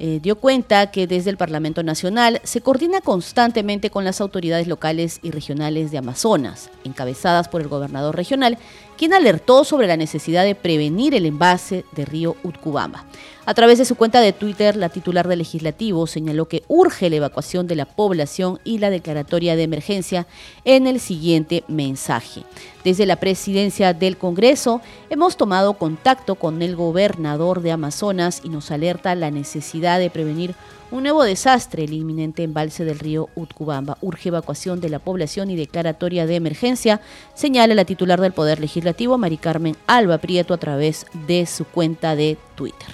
eh, 0.01 0.21
dio 0.23 0.37
cuenta 0.37 0.91
que 0.91 1.07
desde 1.07 1.29
el 1.29 1.35
Parlamento 1.35 1.83
Nacional 1.83 2.39
se 2.45 2.61
coordina 2.61 3.01
constantemente 3.01 3.89
con 3.89 4.05
las 4.05 4.21
autoridades 4.21 4.65
locales 4.65 5.19
y 5.23 5.31
regionales 5.31 5.91
de 5.91 5.97
Amazonas, 5.97 6.69
encabezadas 6.85 7.49
por 7.49 7.59
el 7.59 7.67
gobernador 7.67 8.15
regional, 8.15 8.57
quien 8.97 9.13
alertó 9.13 9.65
sobre 9.65 9.87
la 9.87 9.97
necesidad 9.97 10.45
de 10.45 10.55
prevenir 10.55 11.15
el 11.15 11.25
envase 11.25 11.83
de 11.91 12.05
río 12.05 12.37
Utcubamba. 12.43 13.03
A 13.45 13.53
través 13.53 13.77
de 13.77 13.83
su 13.83 13.95
cuenta 13.95 14.21
de 14.21 14.31
Twitter, 14.31 14.77
la 14.77 14.87
titular 14.87 15.27
del 15.27 15.39
legislativo 15.39 16.07
señaló 16.07 16.47
que 16.47 16.63
urge 16.69 17.09
la 17.09 17.17
evacuación 17.17 17.67
de 17.67 17.75
la 17.75 17.85
población 17.85 18.59
y 18.63 18.77
la 18.77 18.89
declaratoria 18.91 19.57
de 19.57 19.63
emergencia 19.63 20.27
en 20.63 20.87
el 20.87 21.01
siguiente 21.01 21.65
mensaje. 21.67 22.43
Desde 22.83 23.05
la 23.05 23.17
presidencia 23.17 23.93
del 23.93 24.17
Congreso 24.17 24.81
hemos 25.09 25.35
tomado 25.35 25.73
contacto 25.73 26.35
con 26.35 26.61
el 26.61 26.77
gobernador 26.77 27.61
de 27.61 27.73
Amazonas 27.73 28.39
y 28.41 28.49
nos 28.49 28.71
alerta 28.71 29.15
la 29.15 29.31
necesidad 29.31 29.99
de 29.99 30.09
prevenir 30.09 30.55
un 30.89 31.03
nuevo 31.03 31.23
desastre, 31.23 31.83
el 31.83 31.93
inminente 31.93 32.41
embalse 32.41 32.85
del 32.85 32.97
río 32.97 33.27
Utcubamba. 33.35 33.97
Urge 34.01 34.29
evacuación 34.29 34.79
de 34.79 34.89
la 34.89 34.99
población 34.99 35.51
y 35.51 35.57
declaratoria 35.57 36.25
de 36.25 36.37
emergencia, 36.37 37.01
señala 37.35 37.75
la 37.75 37.83
titular 37.83 38.21
del 38.21 38.31
Poder 38.31 38.61
Legislativo, 38.61 39.17
Mari 39.17 39.37
Carmen 39.37 39.75
Alba 39.85 40.17
Prieto, 40.17 40.53
a 40.53 40.57
través 40.57 41.05
de 41.27 41.45
su 41.45 41.65
cuenta 41.65 42.15
de 42.15 42.37
Twitter. 42.55 42.87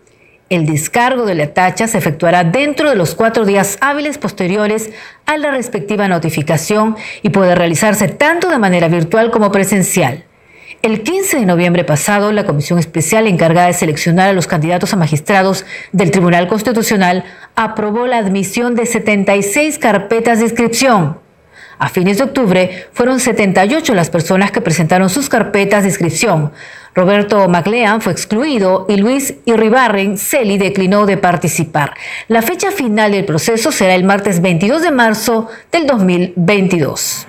El 0.48 0.64
descargo 0.64 1.26
de 1.26 1.34
la 1.34 1.54
tacha 1.54 1.88
se 1.88 1.98
efectuará 1.98 2.44
dentro 2.44 2.88
de 2.88 2.94
los 2.94 3.16
cuatro 3.16 3.44
días 3.44 3.78
hábiles 3.80 4.16
posteriores 4.16 4.90
a 5.26 5.36
la 5.38 5.50
respectiva 5.50 6.06
notificación 6.06 6.96
y 7.22 7.30
puede 7.30 7.56
realizarse 7.56 8.06
tanto 8.06 8.48
de 8.48 8.58
manera 8.58 8.86
virtual 8.86 9.32
como 9.32 9.50
presencial. 9.50 10.22
El 10.82 11.02
15 11.02 11.40
de 11.40 11.46
noviembre 11.46 11.82
pasado, 11.82 12.30
la 12.30 12.44
Comisión 12.44 12.78
Especial 12.78 13.26
encargada 13.26 13.66
de 13.66 13.72
seleccionar 13.72 14.28
a 14.28 14.32
los 14.32 14.46
candidatos 14.46 14.92
a 14.92 14.96
magistrados 14.96 15.66
del 15.90 16.12
Tribunal 16.12 16.46
Constitucional 16.46 17.24
aprobó 17.56 18.06
la 18.06 18.18
admisión 18.18 18.76
de 18.76 18.86
76 18.86 19.78
carpetas 19.80 20.38
de 20.38 20.44
inscripción. 20.44 21.18
A 21.78 21.88
fines 21.88 22.18
de 22.18 22.24
octubre 22.24 22.86
fueron 22.92 23.18
78 23.18 23.94
las 23.94 24.10
personas 24.10 24.52
que 24.52 24.60
presentaron 24.60 25.10
sus 25.10 25.28
carpetas 25.28 25.82
de 25.82 25.88
inscripción. 25.88 26.52
Roberto 26.96 27.46
MacLean 27.46 28.00
fue 28.00 28.12
excluido 28.12 28.86
y 28.88 28.96
Luis 28.96 29.34
Irribarren 29.44 30.16
Celi 30.16 30.56
declinó 30.56 31.04
de 31.04 31.18
participar. 31.18 31.92
La 32.26 32.40
fecha 32.40 32.70
final 32.70 33.12
del 33.12 33.26
proceso 33.26 33.70
será 33.70 33.94
el 33.94 34.04
martes 34.04 34.40
22 34.40 34.80
de 34.80 34.90
marzo 34.90 35.48
del 35.70 35.86
2022. 35.86 37.26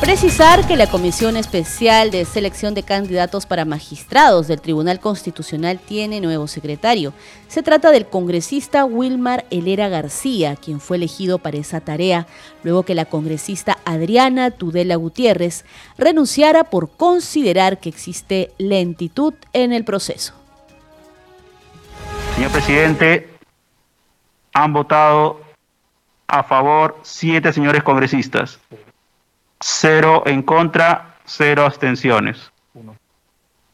Precisar 0.00 0.66
que 0.66 0.76
la 0.76 0.86
Comisión 0.86 1.36
Especial 1.36 2.10
de 2.10 2.24
Selección 2.24 2.74
de 2.74 2.82
Candidatos 2.82 3.46
para 3.46 3.64
Magistrados 3.64 4.48
del 4.48 4.60
Tribunal 4.60 5.00
Constitucional 5.00 5.78
tiene 5.78 6.20
nuevo 6.20 6.46
secretario. 6.46 7.14
Se 7.48 7.62
trata 7.62 7.90
del 7.90 8.06
congresista 8.06 8.84
Wilmar 8.84 9.46
Helera 9.50 9.88
García, 9.88 10.56
quien 10.56 10.80
fue 10.80 10.98
elegido 10.98 11.38
para 11.38 11.56
esa 11.56 11.80
tarea, 11.80 12.26
luego 12.62 12.82
que 12.82 12.94
la 12.94 13.06
congresista 13.06 13.78
Adriana 13.84 14.50
Tudela 14.50 14.96
Gutiérrez 14.96 15.64
renunciara 15.96 16.64
por 16.64 16.90
considerar 16.90 17.78
que 17.80 17.88
existe 17.88 18.52
lentitud 18.58 19.34
en 19.52 19.72
el 19.72 19.84
proceso. 19.84 20.34
Señor 22.34 22.50
presidente, 22.50 23.30
han 24.52 24.72
votado 24.72 25.40
a 26.26 26.42
favor 26.42 26.98
siete 27.02 27.52
señores 27.52 27.82
congresistas, 27.82 28.58
cero 29.60 30.22
en 30.26 30.42
contra, 30.42 31.16
cero 31.24 31.64
abstenciones. 31.64 32.50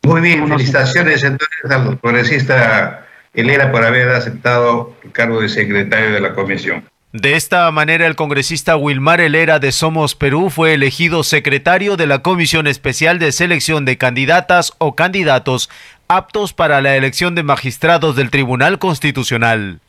Muy 0.03 0.21
bien, 0.21 0.49
felicitaciones 0.49 1.23
entonces 1.25 1.71
al 1.71 1.99
congresista 2.01 3.07
Helera 3.35 3.71
por 3.71 3.85
haber 3.85 4.09
aceptado 4.09 4.95
el 5.05 5.13
cargo 5.13 5.41
de 5.41 5.49
secretario 5.49 6.13
de 6.13 6.21
la 6.21 6.35
comisión. 6.35 6.85
De 7.13 7.35
esta 7.35 7.69
manera, 7.73 8.07
el 8.07 8.15
congresista 8.15 8.77
Wilmar 8.77 9.21
Helera 9.21 9.59
de 9.59 9.73
Somos 9.73 10.15
Perú 10.15 10.49
fue 10.49 10.75
elegido 10.75 11.25
secretario 11.25 11.97
de 11.97 12.07
la 12.07 12.21
Comisión 12.21 12.69
Especial 12.69 13.19
de 13.19 13.33
Selección 13.33 13.85
de 13.85 13.99
Candidatas 13.99 14.73
o 14.79 14.95
Candidatos 14.95 15.71
aptos 16.07 16.53
para 16.53 16.81
la 16.81 16.97
elección 16.97 17.35
de 17.35 17.43
magistrados 17.43 18.15
del 18.15 18.31
Tribunal 18.31 18.79
Constitucional. 18.79 19.81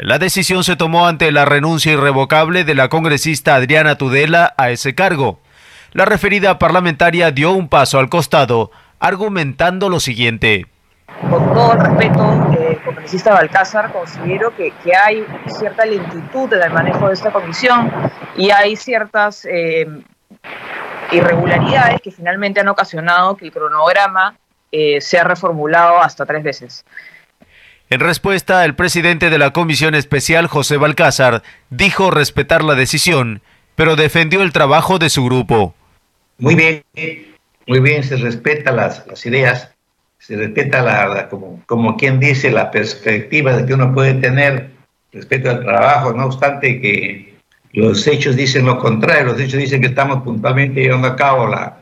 La 0.00 0.20
decisión 0.20 0.62
se 0.62 0.76
tomó 0.76 1.08
ante 1.08 1.32
la 1.32 1.44
renuncia 1.44 1.92
irrevocable 1.92 2.62
de 2.62 2.76
la 2.76 2.88
congresista 2.88 3.56
Adriana 3.56 3.98
Tudela 3.98 4.54
a 4.56 4.70
ese 4.70 4.94
cargo. 4.94 5.40
La 5.90 6.04
referida 6.04 6.56
parlamentaria 6.60 7.32
dio 7.32 7.50
un 7.50 7.68
paso 7.68 7.98
al 7.98 8.08
costado, 8.08 8.70
argumentando 9.00 9.88
lo 9.88 9.98
siguiente. 9.98 10.66
Con 11.28 11.52
todo 11.52 11.72
el 11.72 11.80
respeto, 11.80 12.52
eh, 12.60 12.78
congresista 12.84 13.34
Balcázar, 13.34 13.92
considero 13.92 14.54
que, 14.54 14.72
hay 14.94 15.26
cierta 15.48 15.84
lentitud 15.84 16.52
en 16.52 16.62
el 16.62 16.72
manejo 16.72 17.08
de 17.08 17.14
esta 17.14 17.32
comisión 17.32 17.90
y 18.36 18.50
hay 18.50 18.76
ciertas 18.76 19.44
eh, 19.50 19.84
irregularidades 21.10 22.00
que 22.00 22.12
finalmente 22.12 22.60
han 22.60 22.68
ocasionado 22.68 23.36
que 23.36 23.46
el 23.46 23.52
cronograma 23.52 24.36
eh, 24.70 25.00
sea 25.00 25.24
reformulado 25.24 26.00
hasta 26.00 26.24
tres 26.24 26.44
veces. 26.44 26.84
En 27.90 28.00
respuesta, 28.00 28.66
el 28.66 28.74
presidente 28.74 29.30
de 29.30 29.38
la 29.38 29.54
Comisión 29.54 29.94
Especial, 29.94 30.46
José 30.46 30.76
Balcázar, 30.76 31.42
dijo 31.70 32.10
respetar 32.10 32.62
la 32.62 32.74
decisión, 32.74 33.40
pero 33.76 33.96
defendió 33.96 34.42
el 34.42 34.52
trabajo 34.52 34.98
de 34.98 35.08
su 35.08 35.24
grupo. 35.24 35.74
Muy 36.36 36.54
bien, 36.54 36.84
muy 37.66 37.80
bien, 37.80 38.04
se 38.04 38.16
respeta 38.16 38.72
las, 38.72 39.06
las 39.06 39.24
ideas, 39.24 39.72
se 40.18 40.36
respeta 40.36 40.82
la, 40.82 41.30
como, 41.30 41.62
como 41.64 41.96
quien 41.96 42.20
dice 42.20 42.50
la 42.50 42.70
perspectiva 42.70 43.56
de 43.56 43.64
que 43.64 43.72
uno 43.72 43.94
puede 43.94 44.12
tener 44.14 44.68
respecto 45.10 45.48
al 45.48 45.64
trabajo, 45.64 46.12
no 46.12 46.26
obstante 46.26 46.82
que 46.82 47.38
los 47.72 48.06
hechos 48.06 48.36
dicen 48.36 48.66
lo 48.66 48.78
contrario, 48.78 49.32
los 49.32 49.40
hechos 49.40 49.60
dicen 49.60 49.80
que 49.80 49.88
estamos 49.88 50.22
puntualmente 50.22 50.82
llevando 50.82 51.08
a 51.08 51.16
cabo 51.16 51.48
la, 51.48 51.78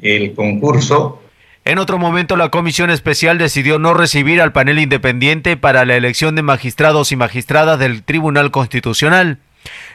el 0.00 0.32
concurso 0.32 1.22
en 1.70 1.78
otro 1.78 1.98
momento, 1.98 2.36
la 2.36 2.48
Comisión 2.48 2.90
Especial 2.90 3.38
decidió 3.38 3.78
no 3.78 3.94
recibir 3.94 4.40
al 4.42 4.50
panel 4.50 4.80
independiente 4.80 5.56
para 5.56 5.84
la 5.84 5.94
elección 5.94 6.34
de 6.34 6.42
magistrados 6.42 7.12
y 7.12 7.16
magistradas 7.16 7.78
del 7.78 8.02
Tribunal 8.02 8.50
Constitucional. 8.50 9.38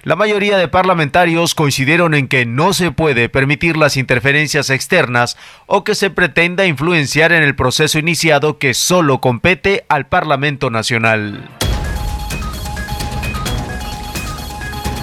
La 0.03 0.15
mayoría 0.15 0.57
de 0.57 0.69
parlamentarios 0.69 1.53
coincidieron 1.53 2.13
en 2.13 2.29
que 2.29 2.45
no 2.45 2.71
se 2.71 2.91
puede 2.91 3.27
permitir 3.27 3.75
las 3.75 3.97
interferencias 3.97 4.69
externas 4.69 5.35
o 5.65 5.83
que 5.83 5.95
se 5.95 6.09
pretenda 6.09 6.65
influenciar 6.65 7.33
en 7.33 7.43
el 7.43 7.55
proceso 7.55 7.99
iniciado 7.99 8.57
que 8.57 8.73
solo 8.73 9.19
compete 9.19 9.83
al 9.89 10.07
Parlamento 10.07 10.69
Nacional. 10.69 11.49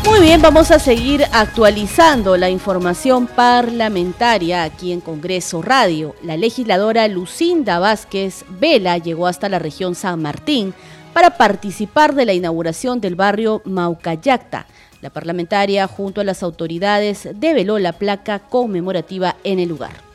Muy 0.04 0.20
bien, 0.20 0.42
vamos 0.42 0.72
a 0.72 0.80
seguir 0.80 1.24
actualizando 1.32 2.36
la 2.36 2.50
información 2.50 3.28
parlamentaria 3.28 4.64
aquí 4.64 4.92
en 4.92 5.00
Congreso 5.00 5.62
Radio. 5.62 6.16
La 6.22 6.36
legisladora 6.36 7.06
Lucinda 7.06 7.78
Vázquez 7.78 8.44
Vela 8.48 8.98
llegó 8.98 9.28
hasta 9.28 9.48
la 9.48 9.60
región 9.60 9.94
San 9.94 10.20
Martín 10.20 10.74
para 11.12 11.36
participar 11.36 12.14
de 12.14 12.24
la 12.24 12.32
inauguración 12.32 13.00
del 13.00 13.14
barrio 13.14 13.62
Maucayacta. 13.64 14.66
La 15.02 15.10
parlamentaria, 15.10 15.86
junto 15.86 16.20
a 16.20 16.24
las 16.24 16.42
autoridades, 16.42 17.28
develó 17.34 17.78
la 17.78 17.92
placa 17.92 18.40
conmemorativa 18.40 19.36
en 19.44 19.60
el 19.60 19.68
lugar. 19.68 20.11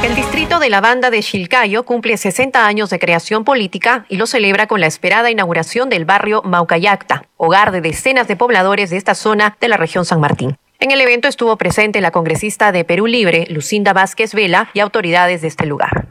El 0.00 0.14
distrito 0.14 0.60
de 0.60 0.70
la 0.70 0.80
banda 0.80 1.10
de 1.10 1.20
Chilcayo 1.20 1.84
cumple 1.84 2.16
60 2.16 2.64
años 2.64 2.88
de 2.88 3.00
creación 3.00 3.42
política 3.42 4.04
y 4.08 4.16
lo 4.16 4.26
celebra 4.26 4.68
con 4.68 4.80
la 4.80 4.86
esperada 4.86 5.28
inauguración 5.28 5.88
del 5.90 6.04
barrio 6.04 6.40
Maucayacta, 6.44 7.24
hogar 7.36 7.72
de 7.72 7.80
decenas 7.80 8.28
de 8.28 8.36
pobladores 8.36 8.90
de 8.90 8.96
esta 8.96 9.16
zona 9.16 9.56
de 9.60 9.66
la 9.66 9.76
región 9.76 10.04
San 10.04 10.20
Martín. 10.20 10.56
En 10.78 10.92
el 10.92 11.00
evento 11.00 11.26
estuvo 11.26 11.56
presente 11.56 12.00
la 12.00 12.12
congresista 12.12 12.70
de 12.70 12.84
Perú 12.84 13.08
Libre, 13.08 13.46
Lucinda 13.50 13.92
Vázquez 13.92 14.34
Vela, 14.34 14.68
y 14.72 14.78
autoridades 14.78 15.42
de 15.42 15.48
este 15.48 15.66
lugar. 15.66 16.06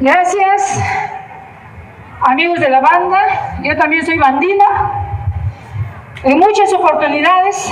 Gracias, 0.00 0.80
amigos 2.22 2.58
de 2.58 2.70
la 2.70 2.80
banda. 2.80 3.58
Yo 3.62 3.76
también 3.76 4.06
soy 4.06 4.16
bandina. 4.16 4.64
En 6.24 6.38
muchas 6.38 6.72
oportunidades 6.72 7.70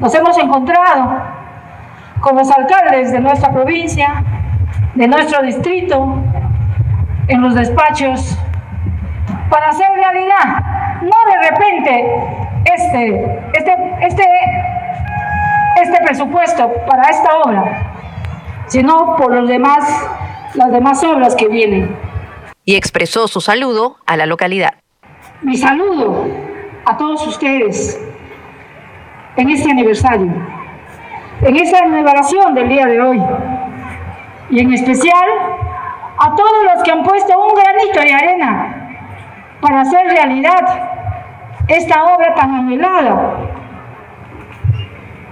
nos 0.00 0.14
hemos 0.14 0.38
encontrado 0.38 1.22
con 2.20 2.36
los 2.36 2.50
alcaldes 2.50 3.12
de 3.12 3.20
nuestra 3.20 3.52
provincia, 3.52 4.24
de 4.94 5.08
nuestro 5.08 5.42
distrito 5.42 6.18
en 7.28 7.42
los 7.42 7.54
despachos 7.54 8.36
para 9.50 9.68
hacer 9.68 9.86
realidad, 9.94 10.62
no 11.02 11.32
de 11.32 11.50
repente 11.50 12.06
este, 12.64 13.40
este, 13.52 13.76
este, 14.02 14.24
este 15.82 16.04
presupuesto 16.04 16.72
para 16.88 17.08
esta 17.10 17.38
obra, 17.44 17.92
sino 18.66 19.16
por 19.16 19.34
los 19.34 19.48
demás, 19.48 19.84
las 20.54 20.72
demás 20.72 21.02
obras 21.04 21.34
que 21.34 21.48
vienen. 21.48 21.96
Y 22.64 22.76
expresó 22.76 23.28
su 23.28 23.40
saludo 23.40 23.96
a 24.06 24.16
la 24.16 24.26
localidad. 24.26 24.74
Mi 25.42 25.56
saludo 25.56 26.26
a 26.84 26.96
todos 26.96 27.26
ustedes 27.26 28.00
en 29.36 29.50
este 29.50 29.70
aniversario, 29.70 30.32
en 31.42 31.56
esta 31.56 31.78
celebración 31.78 32.54
del 32.54 32.68
día 32.68 32.86
de 32.86 33.00
hoy 33.00 33.22
y 34.50 34.60
en 34.60 34.72
especial 34.72 35.28
a 36.18 36.34
todos 36.34 36.64
los 36.64 36.82
que 36.82 36.92
han 36.92 37.02
puesto 37.02 37.38
un 37.38 37.54
granito 37.54 38.00
de 38.00 38.14
arena 38.14 38.98
para 39.60 39.80
hacer 39.80 40.06
realidad 40.08 40.96
esta 41.68 42.04
obra 42.04 42.34
tan 42.34 42.54
anhelada 42.54 43.36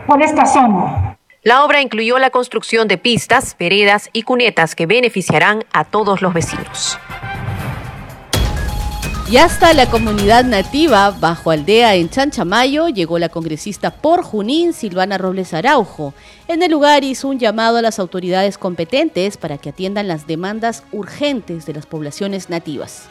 por 0.07 0.22
esta 0.22 0.44
zona. 0.44 1.16
La 1.42 1.64
obra 1.64 1.83
incluyó 1.83 2.18
la 2.18 2.31
construcción 2.31 2.88
de 2.88 2.96
pistas, 2.96 3.57
veredas 3.59 4.09
y 4.12 4.22
cunetas 4.22 4.74
que 4.74 4.87
beneficiarán 4.87 5.64
a 5.72 5.85
todos 5.85 6.22
los 6.22 6.33
vecinos. 6.33 6.98
Y 9.31 9.39
hasta 9.39 9.73
la 9.73 9.89
comunidad 9.91 10.45
nativa 10.45 11.11
bajo 11.11 11.51
aldea 11.51 11.95
en 11.95 12.11
Chanchamayo 12.11 12.89
llegó 12.89 13.19
la 13.19 13.31
congresista 13.31 13.91
por 13.91 14.23
Junín, 14.23 14.75
Silvana 14.75 15.17
Robles 15.17 15.55
Araujo. 15.55 16.13
En 16.47 16.63
el 16.63 16.71
lugar 16.71 17.05
hizo 17.05 17.29
un 17.29 17.39
llamado 17.39 17.79
a 17.79 17.83
las 17.83 17.99
autoridades 17.99 18.59
competentes 18.59 19.39
para 19.39 19.57
que 19.57 19.71
atiendan 19.71 20.09
las 20.09 20.27
demandas 20.27 20.83
urgentes 20.93 21.65
de 21.65 21.73
las 21.73 21.87
poblaciones 21.87 22.51
nativas. 22.51 23.09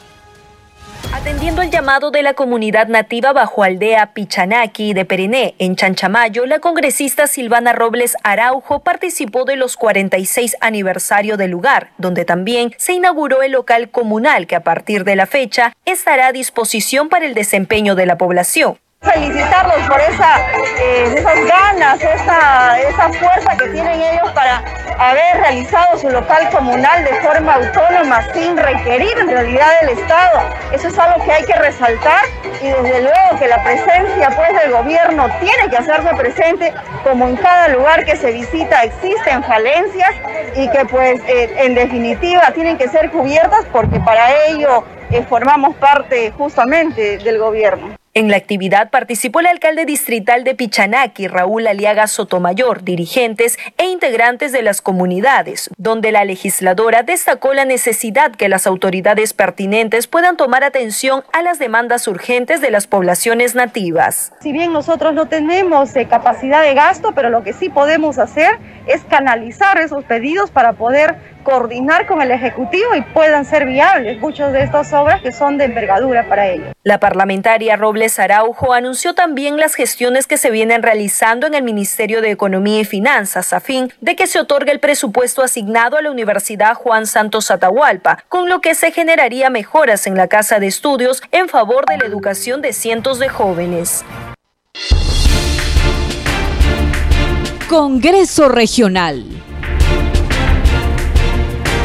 Atendiendo 1.12 1.62
el 1.62 1.70
llamado 1.70 2.10
de 2.10 2.22
la 2.22 2.34
comunidad 2.34 2.88
nativa 2.88 3.32
bajo 3.32 3.62
aldea 3.62 4.12
Pichanaki 4.14 4.94
de 4.94 5.04
Periné, 5.04 5.54
en 5.58 5.76
Chanchamayo, 5.76 6.46
la 6.46 6.58
congresista 6.58 7.26
Silvana 7.26 7.72
Robles 7.72 8.16
Araujo 8.22 8.80
participó 8.80 9.44
de 9.44 9.56
los 9.56 9.76
46 9.76 10.56
aniversario 10.60 11.36
del 11.36 11.50
lugar, 11.50 11.90
donde 11.98 12.24
también 12.24 12.74
se 12.78 12.94
inauguró 12.94 13.42
el 13.42 13.52
local 13.52 13.90
comunal 13.90 14.46
que 14.46 14.56
a 14.56 14.64
partir 14.64 15.04
de 15.04 15.16
la 15.16 15.26
fecha 15.26 15.72
estará 15.84 16.28
a 16.28 16.32
disposición 16.32 17.08
para 17.08 17.26
el 17.26 17.34
desempeño 17.34 17.94
de 17.94 18.06
la 18.06 18.18
población 18.18 18.78
felicitarlos 19.04 19.86
por 19.86 20.00
eh, 20.00 21.14
esas 21.16 21.46
ganas, 21.46 22.00
esa, 22.02 22.80
esa 22.80 23.08
fuerza 23.12 23.56
que 23.56 23.68
tienen 23.68 24.00
ellos 24.00 24.30
para 24.32 24.62
haber 24.98 25.36
realizado 25.38 25.98
su 25.98 26.08
local 26.08 26.48
comunal 26.50 27.04
de 27.04 27.14
forma 27.20 27.54
autónoma 27.54 28.22
sin 28.32 28.56
requerir 28.56 29.18
en 29.18 29.28
realidad 29.28 29.80
del 29.80 29.98
Estado. 29.98 30.40
Eso 30.72 30.88
es 30.88 30.98
algo 30.98 31.24
que 31.24 31.32
hay 31.32 31.44
que 31.44 31.54
resaltar 31.54 32.24
y 32.60 32.68
desde 32.68 33.02
luego 33.02 33.38
que 33.38 33.48
la 33.48 33.62
presencia 33.62 34.30
pues 34.36 34.62
del 34.62 34.72
gobierno 34.72 35.28
tiene 35.40 35.68
que 35.70 35.76
hacerse 35.76 36.14
presente 36.14 36.72
como 37.02 37.28
en 37.28 37.36
cada 37.36 37.68
lugar 37.68 38.04
que 38.04 38.16
se 38.16 38.32
visita 38.32 38.82
existen 38.82 39.42
falencias 39.44 40.12
y 40.54 40.68
que 40.68 40.84
pues 40.86 41.20
eh, 41.26 41.52
en 41.58 41.74
definitiva 41.74 42.52
tienen 42.54 42.78
que 42.78 42.88
ser 42.88 43.10
cubiertas 43.10 43.64
porque 43.72 43.98
para 44.00 44.32
ello 44.46 44.84
eh, 45.10 45.22
formamos 45.28 45.76
parte 45.76 46.30
justamente 46.32 47.18
del 47.18 47.38
gobierno. 47.38 47.96
En 48.16 48.30
la 48.30 48.36
actividad 48.36 48.90
participó 48.90 49.40
el 49.40 49.46
alcalde 49.46 49.86
distrital 49.86 50.44
de 50.44 50.54
Pichanaki, 50.54 51.26
Raúl 51.26 51.66
Aliaga 51.66 52.06
Sotomayor, 52.06 52.84
dirigentes 52.84 53.58
e 53.76 53.86
integrantes 53.86 54.52
de 54.52 54.62
las 54.62 54.80
comunidades, 54.80 55.68
donde 55.78 56.12
la 56.12 56.24
legisladora 56.24 57.02
destacó 57.02 57.54
la 57.54 57.64
necesidad 57.64 58.30
que 58.30 58.48
las 58.48 58.68
autoridades 58.68 59.32
pertinentes 59.32 60.06
puedan 60.06 60.36
tomar 60.36 60.62
atención 60.62 61.24
a 61.32 61.42
las 61.42 61.58
demandas 61.58 62.06
urgentes 62.06 62.60
de 62.60 62.70
las 62.70 62.86
poblaciones 62.86 63.56
nativas. 63.56 64.32
Si 64.38 64.52
bien 64.52 64.72
nosotros 64.72 65.12
no 65.12 65.26
tenemos 65.26 65.96
eh, 65.96 66.06
capacidad 66.06 66.62
de 66.62 66.74
gasto, 66.74 67.16
pero 67.16 67.30
lo 67.30 67.42
que 67.42 67.52
sí 67.52 67.68
podemos 67.68 68.18
hacer 68.18 68.60
es 68.86 69.02
canalizar 69.02 69.80
esos 69.80 70.04
pedidos 70.04 70.52
para 70.52 70.74
poder 70.74 71.16
coordinar 71.44 72.06
con 72.06 72.20
el 72.20 72.32
Ejecutivo 72.32 72.94
y 72.96 73.02
puedan 73.02 73.44
ser 73.44 73.66
viables 73.66 74.18
muchas 74.18 74.52
de 74.52 74.62
estas 74.62 74.92
obras 74.92 75.22
que 75.22 75.30
son 75.30 75.58
de 75.58 75.66
envergadura 75.66 76.28
para 76.28 76.48
ellos. 76.48 76.72
La 76.82 76.98
parlamentaria 76.98 77.76
Robles 77.76 78.18
Araujo 78.18 78.72
anunció 78.72 79.14
también 79.14 79.58
las 79.58 79.74
gestiones 79.74 80.26
que 80.26 80.36
se 80.36 80.50
vienen 80.50 80.82
realizando 80.82 81.46
en 81.46 81.54
el 81.54 81.62
Ministerio 81.62 82.20
de 82.20 82.30
Economía 82.30 82.80
y 82.80 82.84
Finanzas 82.84 83.52
a 83.52 83.60
fin 83.60 83.92
de 84.00 84.16
que 84.16 84.26
se 84.26 84.40
otorgue 84.40 84.72
el 84.72 84.80
presupuesto 84.80 85.42
asignado 85.42 85.96
a 85.96 86.02
la 86.02 86.10
Universidad 86.10 86.74
Juan 86.74 87.06
Santos 87.06 87.50
Atahualpa, 87.50 88.24
con 88.28 88.48
lo 88.48 88.60
que 88.60 88.74
se 88.74 88.90
generaría 88.90 89.50
mejoras 89.50 90.06
en 90.06 90.16
la 90.16 90.28
casa 90.28 90.58
de 90.58 90.66
estudios 90.66 91.22
en 91.30 91.48
favor 91.48 91.86
de 91.86 91.98
la 91.98 92.06
educación 92.06 92.62
de 92.62 92.72
cientos 92.72 93.18
de 93.18 93.28
jóvenes. 93.28 94.04
Congreso 97.68 98.48
Regional. 98.48 99.43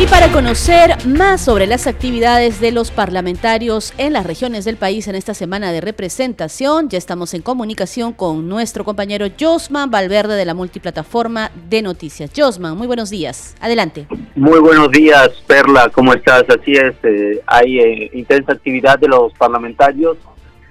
Y 0.01 0.07
para 0.07 0.31
conocer 0.31 0.91
más 1.05 1.41
sobre 1.41 1.67
las 1.67 1.85
actividades 1.85 2.61
de 2.61 2.71
los 2.71 2.89
parlamentarios 2.89 3.93
en 3.97 4.13
las 4.13 4.25
regiones 4.25 4.63
del 4.63 4.77
país 4.77 5.09
en 5.09 5.15
esta 5.15 5.33
semana 5.33 5.73
de 5.73 5.81
representación, 5.81 6.87
ya 6.87 6.97
estamos 6.97 7.33
en 7.33 7.41
comunicación 7.41 8.13
con 8.13 8.47
nuestro 8.47 8.85
compañero 8.85 9.27
Josman 9.37 9.91
Valverde 9.91 10.37
de 10.37 10.45
la 10.45 10.53
multiplataforma 10.53 11.51
de 11.69 11.81
noticias. 11.81 12.31
Josman, 12.33 12.77
muy 12.77 12.87
buenos 12.87 13.09
días. 13.09 13.57
Adelante. 13.59 14.07
Muy 14.35 14.59
buenos 14.59 14.89
días, 14.91 15.31
Perla. 15.45 15.89
¿Cómo 15.89 16.13
estás? 16.13 16.45
Así 16.47 16.71
es, 16.71 16.95
eh, 17.03 17.41
hay 17.45 17.79
eh, 17.79 18.09
intensa 18.13 18.53
actividad 18.53 18.97
de 18.99 19.09
los 19.09 19.33
parlamentarios 19.33 20.15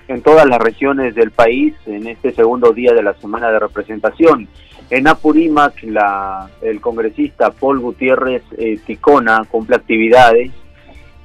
en 0.08 0.22
todas 0.22 0.46
las 0.46 0.58
regiones 0.58 1.14
del 1.14 1.30
país 1.30 1.74
en 1.86 2.06
este 2.06 2.32
segundo 2.32 2.72
día 2.72 2.92
de 2.92 3.02
la 3.02 3.14
semana 3.14 3.50
de 3.50 3.58
representación. 3.58 4.48
En 4.90 5.06
Apurímac, 5.06 5.82
la, 5.82 6.48
el 6.62 6.80
congresista 6.80 7.50
Paul 7.50 7.78
Gutiérrez 7.78 8.42
eh, 8.56 8.78
Ticona 8.84 9.44
cumple 9.50 9.76
actividades. 9.76 10.50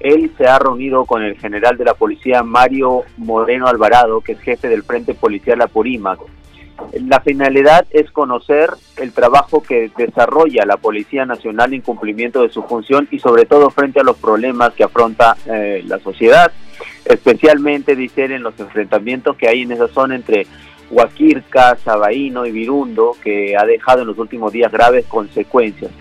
Él 0.02 0.32
se 0.38 0.46
ha 0.46 0.60
reunido 0.60 1.06
con 1.06 1.24
el 1.24 1.38
general 1.38 1.78
de 1.78 1.86
la 1.86 1.93
policía 1.93 2.43
Mario 2.43 3.04
Moreno 3.15 3.67
Alvarado, 3.67 4.19
que 4.19 4.34
es 4.34 4.39
jefe 4.41 4.67
del 4.67 4.84
Frente 4.84 5.13
Policial 5.13 5.62
Apurímac. 5.62 6.19
La 6.93 7.22
finalidad 7.22 7.86
es 7.91 8.12
conocer 8.12 8.69
el 8.98 9.13
trabajo 9.13 9.63
que 9.63 9.91
desarrolla 9.96 10.65
la 10.65 10.78
Policía 10.78 11.26
Nacional 11.26 11.74
en 11.74 11.82
cumplimiento 11.82 12.41
de 12.41 12.50
su 12.50 12.63
función 12.63 13.08
y 13.12 13.19
sobre 13.19 13.46
todo 13.46 13.69
frente 13.69 14.02
a 14.02 14.04
los 14.04 14.17
problemas 14.17 14.74
que 14.74 14.84
afronta 14.84 15.38
eh, 15.46 15.84
la 15.86 16.00
sociedad, 16.00 16.52
especialmente, 17.06 17.96
dice 17.96 18.26
en 18.26 18.44
los 18.44 18.60
enfrentamientos 18.60 19.36
que 19.38 19.48
hay 19.48 19.62
en 19.62 19.72
esa 19.72 19.88
zona 19.88 20.16
entre 20.16 20.48
Huaquirca, 20.89 21.76
Sabaíno 21.78 22.46
y 22.46 22.52
Virundo, 22.52 23.16
que 23.24 23.58
ha 23.58 23.66
dejado 23.66 24.02
en 24.02 24.08
los 24.08 24.18
últimos 24.18 24.54
días 24.54 24.72
graves 24.72 25.06
consecuencias. 25.08 25.92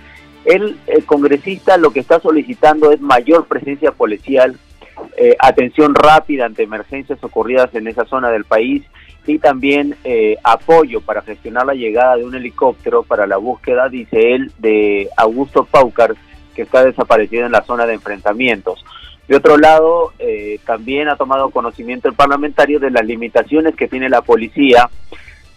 El, 0.44 0.76
congresista 1.06 1.76
lo 1.76 1.92
que 1.92 2.00
está 2.00 2.20
solicitando 2.20 2.90
es 2.92 3.00
mayor 3.00 3.46
presencia 3.46 3.92
policial, 3.92 4.58
eh, 5.16 5.36
atención 5.38 5.94
rápida 5.94 6.46
ante 6.46 6.62
emergencias 6.62 7.22
ocurridas 7.22 7.74
en 7.74 7.86
esa 7.86 8.04
zona 8.04 8.30
del 8.30 8.44
país 8.44 8.84
y 9.26 9.38
también 9.38 9.96
eh, 10.04 10.36
apoyo 10.42 11.00
para 11.00 11.22
gestionar 11.22 11.66
la 11.66 11.74
llegada 11.74 12.16
de 12.16 12.24
un 12.24 12.34
helicóptero 12.34 13.02
para 13.04 13.26
la 13.26 13.36
búsqueda, 13.36 13.88
dice 13.88 14.34
él, 14.34 14.52
de 14.58 15.08
Augusto 15.16 15.64
Paucar, 15.64 16.14
que 16.54 16.62
está 16.62 16.84
desaparecido 16.84 17.46
en 17.46 17.52
la 17.52 17.62
zona 17.62 17.86
de 17.86 17.94
enfrentamientos. 17.94 18.84
De 19.32 19.38
otro 19.38 19.56
lado, 19.56 20.12
eh, 20.18 20.58
también 20.66 21.08
ha 21.08 21.16
tomado 21.16 21.48
conocimiento 21.48 22.06
el 22.06 22.12
parlamentario 22.12 22.78
de 22.78 22.90
las 22.90 23.02
limitaciones 23.02 23.74
que 23.74 23.88
tiene 23.88 24.10
la 24.10 24.20
policía 24.20 24.90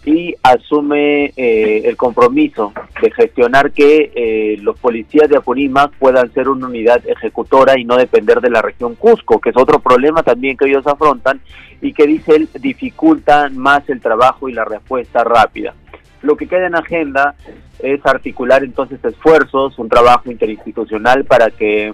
y 0.06 0.34
asume 0.44 1.34
eh, 1.36 1.82
el 1.84 1.98
compromiso 1.98 2.72
de 3.02 3.12
gestionar 3.12 3.74
que 3.74 4.14
eh, 4.16 4.58
los 4.62 4.80
policías 4.80 5.28
de 5.28 5.36
Apurímac 5.36 5.92
puedan 5.98 6.32
ser 6.32 6.48
una 6.48 6.68
unidad 6.68 7.06
ejecutora 7.06 7.78
y 7.78 7.84
no 7.84 7.98
depender 7.98 8.40
de 8.40 8.50
la 8.50 8.62
región 8.62 8.96
Cusco, 8.96 9.42
que 9.42 9.50
es 9.50 9.58
otro 9.58 9.80
problema 9.80 10.24
también 10.24 10.56
que 10.56 10.70
ellos 10.70 10.88
afrontan 10.88 11.42
y 11.82 11.92
que 11.92 12.08
dice 12.08 12.34
él 12.34 12.50
dificulta 12.62 13.50
más 13.50 13.90
el 13.90 14.00
trabajo 14.00 14.48
y 14.48 14.54
la 14.54 14.64
respuesta 14.64 15.26
rápida. 15.26 15.74
Lo 16.22 16.38
que 16.38 16.48
queda 16.48 16.68
en 16.68 16.76
agenda 16.76 17.36
es 17.80 18.00
articular 18.06 18.64
entonces 18.64 19.04
esfuerzos, 19.04 19.78
un 19.80 19.90
trabajo 19.90 20.32
interinstitucional 20.32 21.26
para 21.26 21.50
que 21.50 21.94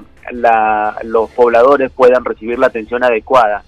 los 1.03 1.29
pobladores 1.31 1.91
puedan 1.91 2.25
recibir 2.25 2.59
la 2.59 2.67
atención 2.67 3.03
adecuada. 3.03 3.63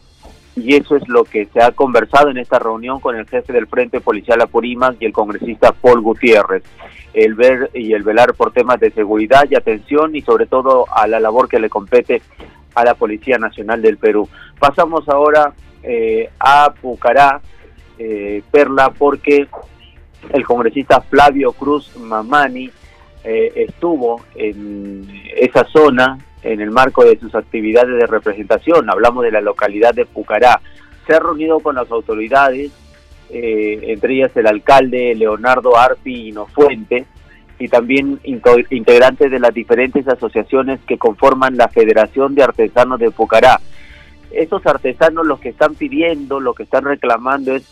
Y 0.55 0.75
eso 0.75 0.95
es 0.95 1.07
lo 1.07 1.23
que 1.23 1.47
se 1.47 1.61
ha 1.63 1.71
conversado 1.71 2.29
en 2.29 2.37
esta 2.37 2.59
reunión 2.59 2.99
con 2.99 3.15
el 3.15 3.27
jefe 3.27 3.53
del 3.53 3.65
Frente 3.65 4.01
Policial 4.01 4.39
Apurímac 4.39 4.97
y 4.99 5.05
el 5.05 5.13
congresista 5.13 5.71
Paul 5.71 6.01
Gutiérrez. 6.01 6.63
El 7.13 7.33
ver 7.33 7.71
y 7.73 7.93
el 7.93 8.03
velar 8.03 8.35
por 8.35 8.53
temas 8.53 8.79
de 8.79 8.91
seguridad 8.91 9.45
y 9.49 9.55
atención 9.55 10.15
y 10.15 10.21
sobre 10.21 10.45
todo 10.45 10.85
a 10.95 11.07
la 11.07 11.19
labor 11.19 11.49
que 11.49 11.59
le 11.59 11.69
compete 11.69 12.21
a 12.75 12.83
la 12.83 12.93
Policía 12.93 13.37
Nacional 13.37 13.81
del 13.81 13.97
Perú. 13.97 14.29
Pasamos 14.59 15.07
ahora 15.09 15.53
eh, 15.81 16.29
a 16.39 16.73
Pucará, 16.79 17.41
eh, 17.97 18.41
Perla, 18.51 18.91
porque 18.91 19.47
el 20.31 20.45
congresista 20.45 21.01
Flavio 21.01 21.51
Cruz 21.53 21.95
Mamani 21.97 22.69
eh, 23.23 23.51
estuvo 23.55 24.21
en 24.35 25.07
esa 25.35 25.65
zona 25.65 26.17
en 26.43 26.61
el 26.61 26.71
marco 26.71 27.03
de 27.03 27.17
sus 27.19 27.33
actividades 27.35 27.97
de 27.97 28.07
representación. 28.07 28.89
Hablamos 28.89 29.23
de 29.23 29.31
la 29.31 29.41
localidad 29.41 29.93
de 29.93 30.05
Pucará. 30.05 30.59
Se 31.07 31.13
ha 31.13 31.19
reunido 31.19 31.59
con 31.59 31.75
las 31.75 31.89
autoridades, 31.91 32.71
eh, 33.29 33.79
entre 33.83 34.15
ellas 34.15 34.31
el 34.35 34.47
alcalde 34.47 35.15
Leonardo 35.15 35.77
Arpi 35.77 36.29
Inofuente 36.29 37.05
y 37.59 37.67
también 37.67 38.19
integrantes 38.23 39.31
de 39.31 39.39
las 39.39 39.53
diferentes 39.53 40.07
asociaciones 40.07 40.79
que 40.87 40.97
conforman 40.97 41.55
la 41.55 41.69
Federación 41.69 42.35
de 42.35 42.43
Artesanos 42.43 42.99
de 42.99 43.11
Pucará. 43.11 43.59
Estos 44.31 44.65
artesanos 44.65 45.25
lo 45.25 45.39
que 45.39 45.49
están 45.49 45.75
pidiendo, 45.75 46.39
lo 46.39 46.53
que 46.53 46.63
están 46.63 46.85
reclamando 46.85 47.55
es 47.55 47.63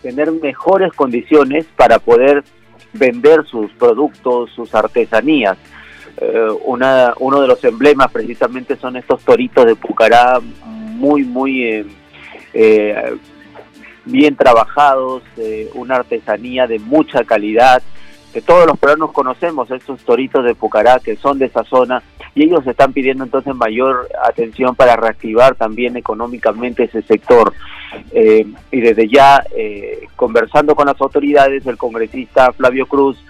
tener 0.00 0.30
mejores 0.30 0.92
condiciones 0.92 1.66
para 1.76 1.98
poder 1.98 2.44
vender 2.92 3.44
sus 3.46 3.70
productos, 3.72 4.50
sus 4.52 4.74
artesanías. 4.74 5.58
Eh, 6.16 6.48
una, 6.64 7.12
uno 7.18 7.40
de 7.40 7.48
los 7.48 7.62
emblemas 7.64 8.10
precisamente 8.12 8.76
son 8.76 8.96
estos 8.96 9.20
toritos 9.22 9.66
de 9.66 9.74
Pucará 9.74 10.40
muy, 10.64 11.24
muy 11.24 11.64
eh, 11.64 11.86
eh, 12.52 13.16
bien 14.04 14.36
trabajados, 14.36 15.22
una 15.74 15.96
artesanía 15.96 16.66
de 16.66 16.78
mucha 16.78 17.24
calidad, 17.24 17.82
que 18.32 18.42
todos 18.42 18.66
los 18.66 18.78
peruanos 18.78 19.12
conocemos, 19.12 19.70
estos 19.70 20.00
toritos 20.02 20.44
de 20.44 20.54
Pucará 20.54 21.00
que 21.00 21.16
son 21.16 21.38
de 21.38 21.46
esa 21.46 21.64
zona, 21.64 22.02
y 22.34 22.44
ellos 22.44 22.66
están 22.66 22.92
pidiendo 22.92 23.24
entonces 23.24 23.54
mayor 23.54 24.08
atención 24.24 24.74
para 24.74 24.96
reactivar 24.96 25.54
también 25.54 25.96
económicamente 25.96 26.84
ese 26.84 27.02
sector. 27.02 27.52
y 28.12 28.80
desde 28.80 29.08
ya, 29.08 29.42
conversando 30.16 30.74
con 30.74 30.86
las 30.86 31.00
autoridades, 31.00 31.66
el 31.66 31.76
congresista 31.76 32.52
Flavio 32.52 32.86
Cruz 32.86 33.24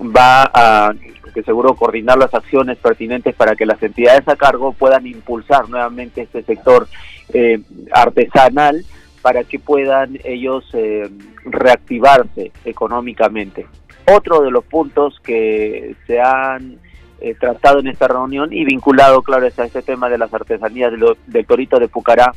va 0.00 0.50
a 0.52 0.92
que 1.34 1.42
seguro 1.42 1.74
coordinar 1.74 2.16
las 2.16 2.32
acciones 2.32 2.78
pertinentes 2.78 3.34
para 3.34 3.56
que 3.56 3.66
las 3.66 3.82
entidades 3.82 4.26
a 4.28 4.36
cargo 4.36 4.72
puedan 4.72 5.06
impulsar 5.06 5.68
nuevamente 5.68 6.22
este 6.22 6.42
sector 6.42 6.86
eh, 7.32 7.60
artesanal 7.92 8.84
para 9.20 9.44
que 9.44 9.58
puedan 9.58 10.18
ellos 10.24 10.64
eh, 10.74 11.10
reactivarse 11.44 12.52
económicamente. 12.64 13.66
Otro 14.06 14.42
de 14.42 14.50
los 14.50 14.64
puntos 14.64 15.18
que 15.20 15.96
se 16.06 16.20
han 16.20 16.78
eh, 17.20 17.34
tratado 17.34 17.80
en 17.80 17.88
esta 17.88 18.06
reunión 18.06 18.52
y 18.52 18.64
vinculado, 18.64 19.22
claro, 19.22 19.46
a 19.46 19.48
este 19.48 19.82
tema 19.82 20.08
de 20.08 20.18
las 20.18 20.32
artesanías 20.32 20.92
del 21.26 21.46
Torito 21.46 21.78
de 21.78 21.88
Pucará 21.88 22.32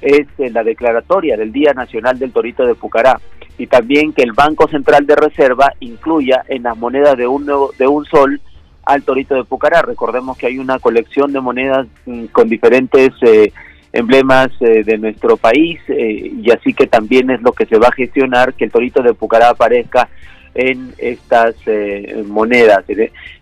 es 0.00 0.26
la 0.36 0.62
declaratoria 0.62 1.36
del 1.36 1.52
Día 1.52 1.72
Nacional 1.72 2.18
del 2.18 2.32
Torito 2.32 2.66
de 2.66 2.74
Pucará 2.74 3.18
y 3.58 3.66
también 3.66 4.12
que 4.12 4.22
el 4.22 4.32
Banco 4.32 4.68
Central 4.68 5.06
de 5.06 5.16
Reserva 5.16 5.72
incluya 5.80 6.44
en 6.48 6.64
las 6.64 6.76
monedas 6.76 7.16
de 7.16 7.26
un, 7.26 7.46
de 7.46 7.86
un 7.86 8.04
sol 8.04 8.40
al 8.84 9.02
Torito 9.02 9.34
de 9.34 9.44
Pucará. 9.44 9.82
Recordemos 9.82 10.36
que 10.36 10.46
hay 10.46 10.58
una 10.58 10.78
colección 10.78 11.32
de 11.32 11.40
monedas 11.40 11.86
mm, 12.04 12.26
con 12.26 12.48
diferentes 12.48 13.10
eh, 13.22 13.52
emblemas 13.92 14.50
eh, 14.60 14.84
de 14.84 14.98
nuestro 14.98 15.36
país 15.36 15.80
eh, 15.88 16.32
y 16.42 16.50
así 16.50 16.74
que 16.74 16.86
también 16.86 17.30
es 17.30 17.40
lo 17.42 17.52
que 17.52 17.66
se 17.66 17.78
va 17.78 17.88
a 17.88 17.92
gestionar 17.92 18.54
que 18.54 18.64
el 18.64 18.70
Torito 18.70 19.02
de 19.02 19.14
Pucará 19.14 19.50
aparezca 19.50 20.08
en 20.54 20.92
estas 20.98 21.54
monedas. 22.26 22.82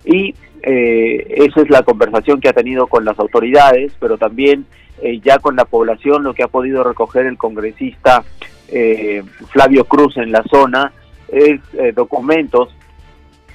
Y 0.05 0.35
esa 0.62 1.61
es 1.61 1.70
la 1.70 1.83
conversación 1.83 2.40
que 2.40 2.48
ha 2.48 2.53
tenido 2.53 2.88
con 2.88 3.05
las 3.05 3.16
autoridades, 3.20 3.92
pero 4.00 4.18
también 4.18 4.66
eh, 5.03 5.20
ya 5.22 5.38
con 5.38 5.57
la 5.57 5.64
población, 5.64 6.22
lo 6.22 6.35
que 6.35 6.44
ha 6.44 6.48
podido 6.48 6.85
recoger 6.85 7.27
el 7.27 7.37
congresista 7.37 8.24
eh, 8.68 9.22
Flavio 9.50 9.85
Cruz 9.85 10.16
en 10.16 10.33
la 10.33 10.42
zona 10.44 10.92
es 11.29 11.61
eh, 11.74 11.92
documentos 11.94 12.74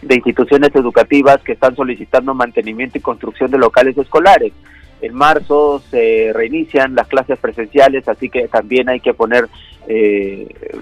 de 0.01 0.15
instituciones 0.15 0.73
educativas 0.75 1.41
que 1.41 1.53
están 1.53 1.75
solicitando 1.75 2.33
mantenimiento 2.33 2.97
y 2.97 3.01
construcción 3.01 3.51
de 3.51 3.57
locales 3.57 3.97
escolares. 3.97 4.53
En 5.01 5.13
marzo 5.13 5.81
se 5.89 6.31
reinician 6.33 6.95
las 6.95 7.07
clases 7.07 7.39
presenciales, 7.39 8.07
así 8.07 8.29
que 8.29 8.47
también 8.47 8.89
hay 8.89 8.99
que 8.99 9.13
poner 9.13 9.47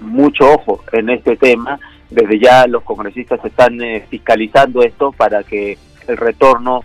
mucho 0.01 0.51
ojo 0.51 0.83
en 0.91 1.09
este 1.09 1.37
tema. 1.37 1.79
Desde 2.09 2.39
ya 2.39 2.67
los 2.67 2.83
congresistas 2.83 3.39
están 3.45 3.79
fiscalizando 4.09 4.81
esto 4.81 5.11
para 5.13 5.43
que 5.43 5.77
el 6.07 6.17
retorno 6.17 6.83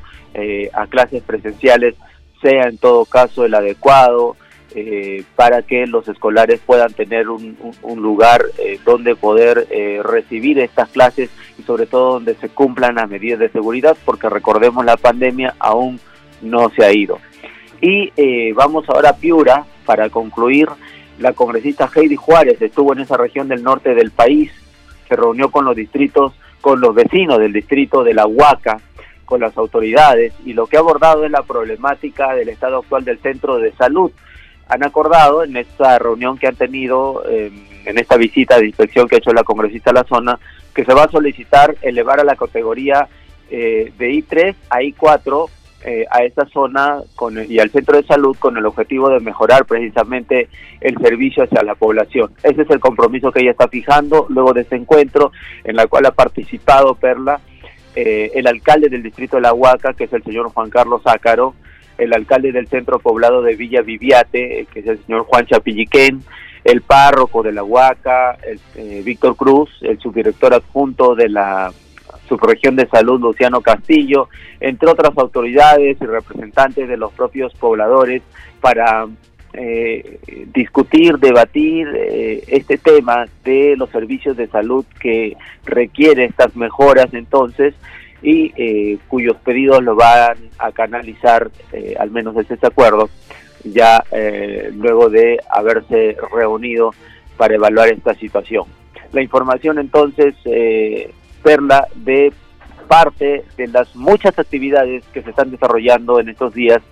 a 0.74 0.86
clases 0.86 1.22
presenciales 1.22 1.96
sea 2.42 2.64
en 2.68 2.76
todo 2.76 3.06
caso 3.06 3.44
el 3.44 3.54
adecuado 3.54 4.36
eh, 4.74 5.24
para 5.36 5.62
que 5.62 5.86
los 5.86 6.08
escolares 6.08 6.60
puedan 6.64 6.92
tener 6.92 7.28
un, 7.28 7.56
lugar 7.96 8.42
eh, 8.58 8.78
donde 8.84 9.14
poder 9.14 9.66
eh, 9.70 10.00
recibir 10.02 10.58
estas 10.58 10.88
clases 10.88 11.30
y 11.58 11.62
sobre 11.62 11.86
todo 11.86 12.14
donde 12.14 12.34
se 12.34 12.48
cumplan 12.48 12.96
las 12.96 13.08
medidas 13.08 13.38
de 13.38 13.48
seguridad 13.50 13.96
porque 14.04 14.28
recordemos 14.28 14.84
la 14.84 14.96
pandemia 14.96 15.54
aún 15.58 16.00
no 16.40 16.70
se 16.70 16.84
ha 16.84 16.92
ido. 16.92 17.18
Y 17.80 18.52
vamos 18.52 18.88
ahora 18.88 19.10
a 19.10 19.16
Piura 19.16 19.64
para 19.84 20.08
concluir. 20.08 20.68
La 21.18 21.32
congresista 21.32 21.90
Heidi 21.92 22.16
Juárez 22.16 22.62
estuvo 22.62 22.92
en 22.92 23.00
esa 23.00 23.16
región 23.16 23.48
del 23.48 23.62
norte 23.62 23.94
del 23.94 24.12
país, 24.12 24.52
se 25.08 25.16
reunió 25.16 25.50
con 25.50 25.64
los 25.64 25.74
distritos, 25.74 26.32
con 26.60 26.80
los 26.80 26.94
vecinos 26.94 27.38
del 27.38 27.52
distrito 27.52 28.04
de 28.04 28.14
La 28.14 28.26
Huaca, 28.26 28.78
con 29.32 29.40
las 29.40 29.56
autoridades 29.56 30.34
y 30.44 30.52
lo 30.52 30.66
que 30.66 30.76
ha 30.76 30.80
abordado 30.80 31.24
es 31.24 31.30
la 31.30 31.42
problemática 31.42 32.34
del 32.34 32.50
estado 32.50 32.78
actual 32.78 33.02
del 33.02 33.18
centro 33.18 33.58
de 33.58 33.72
salud. 33.72 34.12
Han 34.72 34.84
acordado 34.84 35.44
en 35.44 35.56
esta 35.56 35.98
reunión 35.98 36.38
que 36.38 36.46
han 36.46 36.56
tenido, 36.56 37.22
em, 37.28 37.52
en 37.84 37.98
esta 37.98 38.16
visita 38.16 38.58
de 38.58 38.66
inspección 38.66 39.06
que 39.06 39.16
ha 39.16 39.18
hecho 39.18 39.32
la 39.32 39.44
congresista 39.44 39.90
a 39.90 39.94
la 39.94 40.04
zona, 40.04 40.38
que 40.74 40.84
se 40.84 40.94
va 40.94 41.04
a 41.04 41.10
solicitar 41.10 41.76
elevar 41.82 42.20
a 42.20 42.24
la 42.24 42.36
categoría 42.36 43.06
eh, 43.50 43.92
de 43.98 44.10
I3 44.10 44.54
a 44.70 44.80
I4 44.80 45.50
eh, 45.84 46.06
a 46.10 46.22
esta 46.22 46.46
zona 46.46 47.00
con 47.14 47.36
y 47.46 47.58
al 47.58 47.70
centro 47.70 47.96
de 47.96 48.06
salud 48.06 48.34
con 48.38 48.56
el 48.56 48.64
objetivo 48.64 49.10
de 49.10 49.20
mejorar 49.20 49.66
precisamente 49.66 50.48
el 50.80 50.96
servicio 50.98 51.44
hacia 51.44 51.62
la 51.62 51.74
población. 51.74 52.32
Ese 52.42 52.62
es 52.62 52.70
el 52.70 52.80
compromiso 52.80 53.30
que 53.30 53.40
ella 53.40 53.50
está 53.50 53.68
fijando 53.68 54.26
luego 54.30 54.54
de 54.54 54.62
este 54.62 54.76
encuentro 54.76 55.32
en 55.64 55.76
la 55.76 55.86
cual 55.86 56.06
ha 56.06 56.12
participado 56.12 56.94
Perla 56.94 57.40
eh, 57.94 58.30
el 58.34 58.46
alcalde 58.46 58.88
del 58.88 59.02
distrito 59.02 59.36
de 59.36 59.42
La 59.42 59.52
Huaca, 59.52 59.92
que 59.92 60.04
es 60.04 60.12
el 60.14 60.22
señor 60.22 60.50
Juan 60.50 60.70
Carlos 60.70 61.02
Ácaro, 61.04 61.54
el 62.02 62.12
alcalde 62.14 62.52
del 62.52 62.68
centro 62.68 62.98
poblado 62.98 63.42
de 63.42 63.56
Villa 63.56 63.82
Viviate, 63.82 64.66
que 64.72 64.80
es 64.80 64.86
el 64.86 64.98
señor 65.04 65.24
Juan 65.24 65.46
Chapilliquén, 65.46 66.22
el 66.64 66.82
párroco 66.82 67.42
de 67.42 67.52
La 67.52 67.64
Huaca, 67.64 68.38
el, 68.46 68.60
eh, 68.76 69.02
Víctor 69.04 69.36
Cruz, 69.36 69.70
el 69.82 69.98
subdirector 69.98 70.54
adjunto 70.54 71.14
de 71.14 71.28
la 71.28 71.72
subregión 72.28 72.76
de 72.76 72.86
salud 72.86 73.20
Luciano 73.20 73.60
Castillo, 73.60 74.28
entre 74.60 74.88
otras 74.88 75.16
autoridades 75.16 75.96
y 76.00 76.06
representantes 76.06 76.88
de 76.88 76.96
los 76.96 77.12
propios 77.12 77.52
pobladores 77.54 78.22
para 78.60 79.06
eh, 79.54 80.18
discutir, 80.54 81.18
debatir 81.18 81.88
eh, 81.94 82.42
este 82.46 82.78
tema 82.78 83.26
de 83.44 83.74
los 83.76 83.90
servicios 83.90 84.36
de 84.36 84.46
salud 84.46 84.84
que 85.00 85.36
requiere 85.64 86.24
estas 86.24 86.56
mejoras. 86.56 87.12
Entonces 87.12 87.74
y 88.22 88.52
eh, 88.56 88.98
cuyos 89.08 89.36
pedidos 89.38 89.82
lo 89.82 89.96
van 89.96 90.36
a 90.58 90.72
canalizar, 90.72 91.50
eh, 91.72 91.94
al 91.98 92.10
menos 92.10 92.34
desde 92.34 92.54
este 92.54 92.66
acuerdo, 92.66 93.10
ya 93.64 94.02
luego 94.74 95.08
de 95.08 95.38
haberse 95.48 96.16
reunido 96.34 96.92
para 97.36 97.54
evaluar 97.54 97.90
esta 97.90 98.12
situación. 98.14 98.64
La 99.12 99.22
información 99.22 99.78
entonces, 99.78 100.34
Perla, 101.44 101.86
de 101.94 102.32
parte 102.88 103.44
de 103.56 103.68
las 103.68 103.94
muchas 103.94 104.36
actividades 104.36 105.04
que 105.12 105.22
se 105.22 105.30
están 105.30 105.52
desarrollando 105.52 106.18
en 106.18 106.28
estos 106.28 106.54
días 106.54 106.82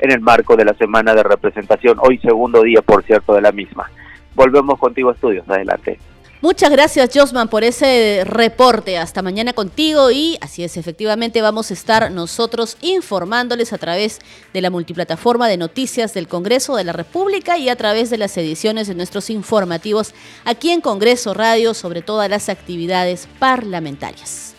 en 0.00 0.10
el 0.10 0.20
marco 0.20 0.56
de 0.56 0.64
la 0.64 0.74
semana 0.74 1.14
de 1.14 1.22
representación, 1.22 1.98
hoy 2.00 2.18
segundo 2.18 2.62
día, 2.62 2.82
por 2.82 3.04
cierto, 3.04 3.34
de 3.34 3.42
la 3.42 3.52
misma. 3.52 3.90
Volvemos 4.34 4.78
contigo, 4.78 5.10
estudios. 5.10 5.48
Adelante. 5.48 5.98
Muchas 6.40 6.70
gracias, 6.70 7.10
Josman, 7.12 7.48
por 7.48 7.64
ese 7.64 8.22
reporte. 8.24 8.96
Hasta 8.96 9.22
mañana 9.22 9.52
contigo 9.52 10.12
y 10.12 10.38
así 10.40 10.62
es, 10.62 10.76
efectivamente 10.76 11.42
vamos 11.42 11.70
a 11.70 11.74
estar 11.74 12.12
nosotros 12.12 12.76
informándoles 12.80 13.72
a 13.72 13.78
través 13.78 14.20
de 14.54 14.60
la 14.60 14.70
multiplataforma 14.70 15.48
de 15.48 15.56
noticias 15.56 16.14
del 16.14 16.28
Congreso 16.28 16.76
de 16.76 16.84
la 16.84 16.92
República 16.92 17.58
y 17.58 17.68
a 17.68 17.76
través 17.76 18.08
de 18.10 18.18
las 18.18 18.36
ediciones 18.36 18.86
de 18.86 18.94
nuestros 18.94 19.30
informativos 19.30 20.14
aquí 20.44 20.70
en 20.70 20.80
Congreso 20.80 21.34
Radio 21.34 21.74
sobre 21.74 22.02
todas 22.02 22.30
las 22.30 22.48
actividades 22.48 23.26
parlamentarias. 23.40 24.57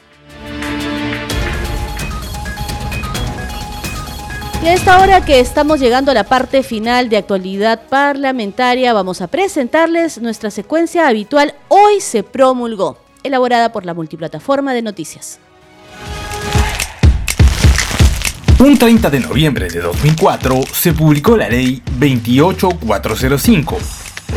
Y 4.62 4.68
a 4.68 4.74
esta 4.74 5.00
hora 5.00 5.24
que 5.24 5.40
estamos 5.40 5.80
llegando 5.80 6.12
a 6.12 6.14
la 6.14 6.26
parte 6.26 6.64
final 6.64 7.08
de 7.08 7.16
actualidad 7.16 7.88
parlamentaria, 7.88 8.92
vamos 8.92 9.22
a 9.22 9.28
presentarles 9.28 10.22
nuestra 10.22 10.52
secuencia 10.52 11.08
habitual 11.08 11.54
Hoy 11.70 12.02
se 12.02 12.24
promulgó, 12.24 12.98
elaborada 13.24 13.72
por 13.72 13.86
la 13.86 13.94
multiplataforma 13.94 14.74
de 14.74 14.82
noticias. 14.82 15.40
Un 18.60 18.78
30 18.78 19.10
de 19.10 19.22
noviembre 19.22 19.70
de 19.70 19.80
2004 19.80 20.64
se 20.74 20.92
publicó 20.92 21.38
la 21.38 21.48
Ley 21.48 21.82
28405, 21.98 23.78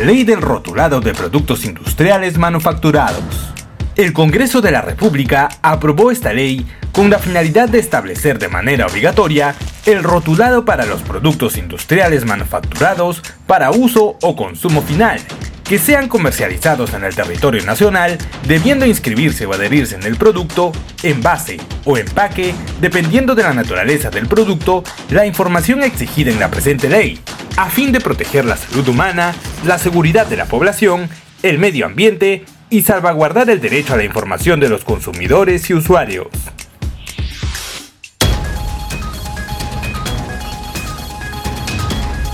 Ley 0.05 0.23
del 0.23 0.41
Rotulado 0.41 1.01
de 1.01 1.13
Productos 1.13 1.65
Industriales 1.65 2.37
Manufacturados. 2.37 3.53
El 3.95 4.11
Congreso 4.11 4.59
de 4.61 4.71
la 4.71 4.81
República 4.81 5.49
aprobó 5.61 6.09
esta 6.09 6.33
ley 6.33 6.65
con 6.91 7.11
la 7.11 7.19
finalidad 7.19 7.69
de 7.69 7.77
establecer 7.77 8.39
de 8.39 8.47
manera 8.47 8.87
obligatoria 8.87 9.53
el 9.85 10.01
rotulado 10.03 10.65
para 10.65 10.87
los 10.87 11.03
productos 11.03 11.57
industriales 11.57 12.25
manufacturados 12.25 13.21
para 13.45 13.69
uso 13.69 14.17
o 14.23 14.35
consumo 14.35 14.81
final, 14.81 15.19
que 15.63 15.77
sean 15.77 16.07
comercializados 16.07 16.95
en 16.95 17.03
el 17.03 17.13
territorio 17.13 17.63
nacional, 17.65 18.17
debiendo 18.47 18.87
inscribirse 18.87 19.45
o 19.45 19.53
adherirse 19.53 19.93
en 19.93 20.03
el 20.03 20.15
producto, 20.15 20.71
envase 21.03 21.59
o 21.85 21.95
empaque, 21.95 22.55
dependiendo 22.81 23.35
de 23.35 23.43
la 23.43 23.53
naturaleza 23.53 24.09
del 24.09 24.25
producto, 24.27 24.83
la 25.11 25.27
información 25.27 25.83
exigida 25.83 26.31
en 26.31 26.39
la 26.39 26.49
presente 26.49 26.89
ley, 26.89 27.19
a 27.57 27.69
fin 27.69 27.91
de 27.91 28.01
proteger 28.01 28.45
la 28.45 28.57
salud 28.57 28.87
humana, 28.87 29.35
la 29.67 29.77
seguridad 29.77 30.25
de 30.25 30.37
la 30.37 30.45
población, 30.45 31.09
el 31.43 31.59
medio 31.59 31.85
ambiente 31.85 32.43
y 32.73 32.81
salvaguardar 32.81 33.51
el 33.51 33.61
derecho 33.61 33.93
a 33.93 33.97
la 33.97 34.03
información 34.03 34.59
de 34.59 34.67
los 34.67 34.83
consumidores 34.83 35.69
y 35.69 35.75
usuarios. 35.75 36.29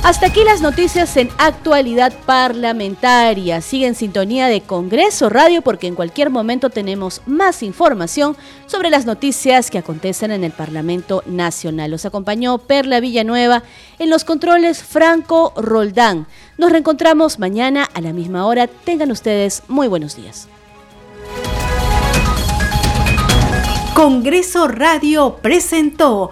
Hasta 0.10 0.26
aquí 0.26 0.43
las 0.43 0.62
noticias 0.62 1.15
en 1.17 1.30
actualidad 1.38 2.12
parlamentaria. 2.26 3.62
Sigue 3.62 3.86
en 3.86 3.93
sintonía 3.93 4.48
de 4.48 4.62
Congreso 4.62 5.30
Radio 5.30 5.62
porque 5.62 5.86
en 5.86 5.93
cualquier 5.93 6.32
momento 6.32 6.72
tenemos 6.72 7.22
más 7.28 7.62
información 7.62 8.36
sobre 8.65 8.89
las 8.89 9.06
noticias 9.06 9.69
que 9.69 9.78
acontecen 9.78 10.32
en 10.32 10.43
el 10.43 10.52
Parlamento 10.52 11.22
Nacional. 11.28 11.91
Los 11.91 12.06
acompañó 12.06 12.58
Perla 12.58 13.00
Villanueva 13.00 13.62
en 14.00 14.10
los 14.10 14.24
controles 14.24 14.82
Franco 14.82 15.54
Roldán. 15.56 16.26
Nos 16.58 16.72
reencontramos 16.72 17.38
mañana 17.38 17.88
a 17.93 18.02
la 18.02 18.12
misma 18.12 18.48
hora. 18.48 18.65
Tengan 18.65 19.12
ustedes 19.12 19.62
muy 19.67 19.88
buenos 19.88 20.15
días. 20.15 20.48
Congreso 24.00 24.69
Radio 24.69 25.39
presentó 25.41 26.32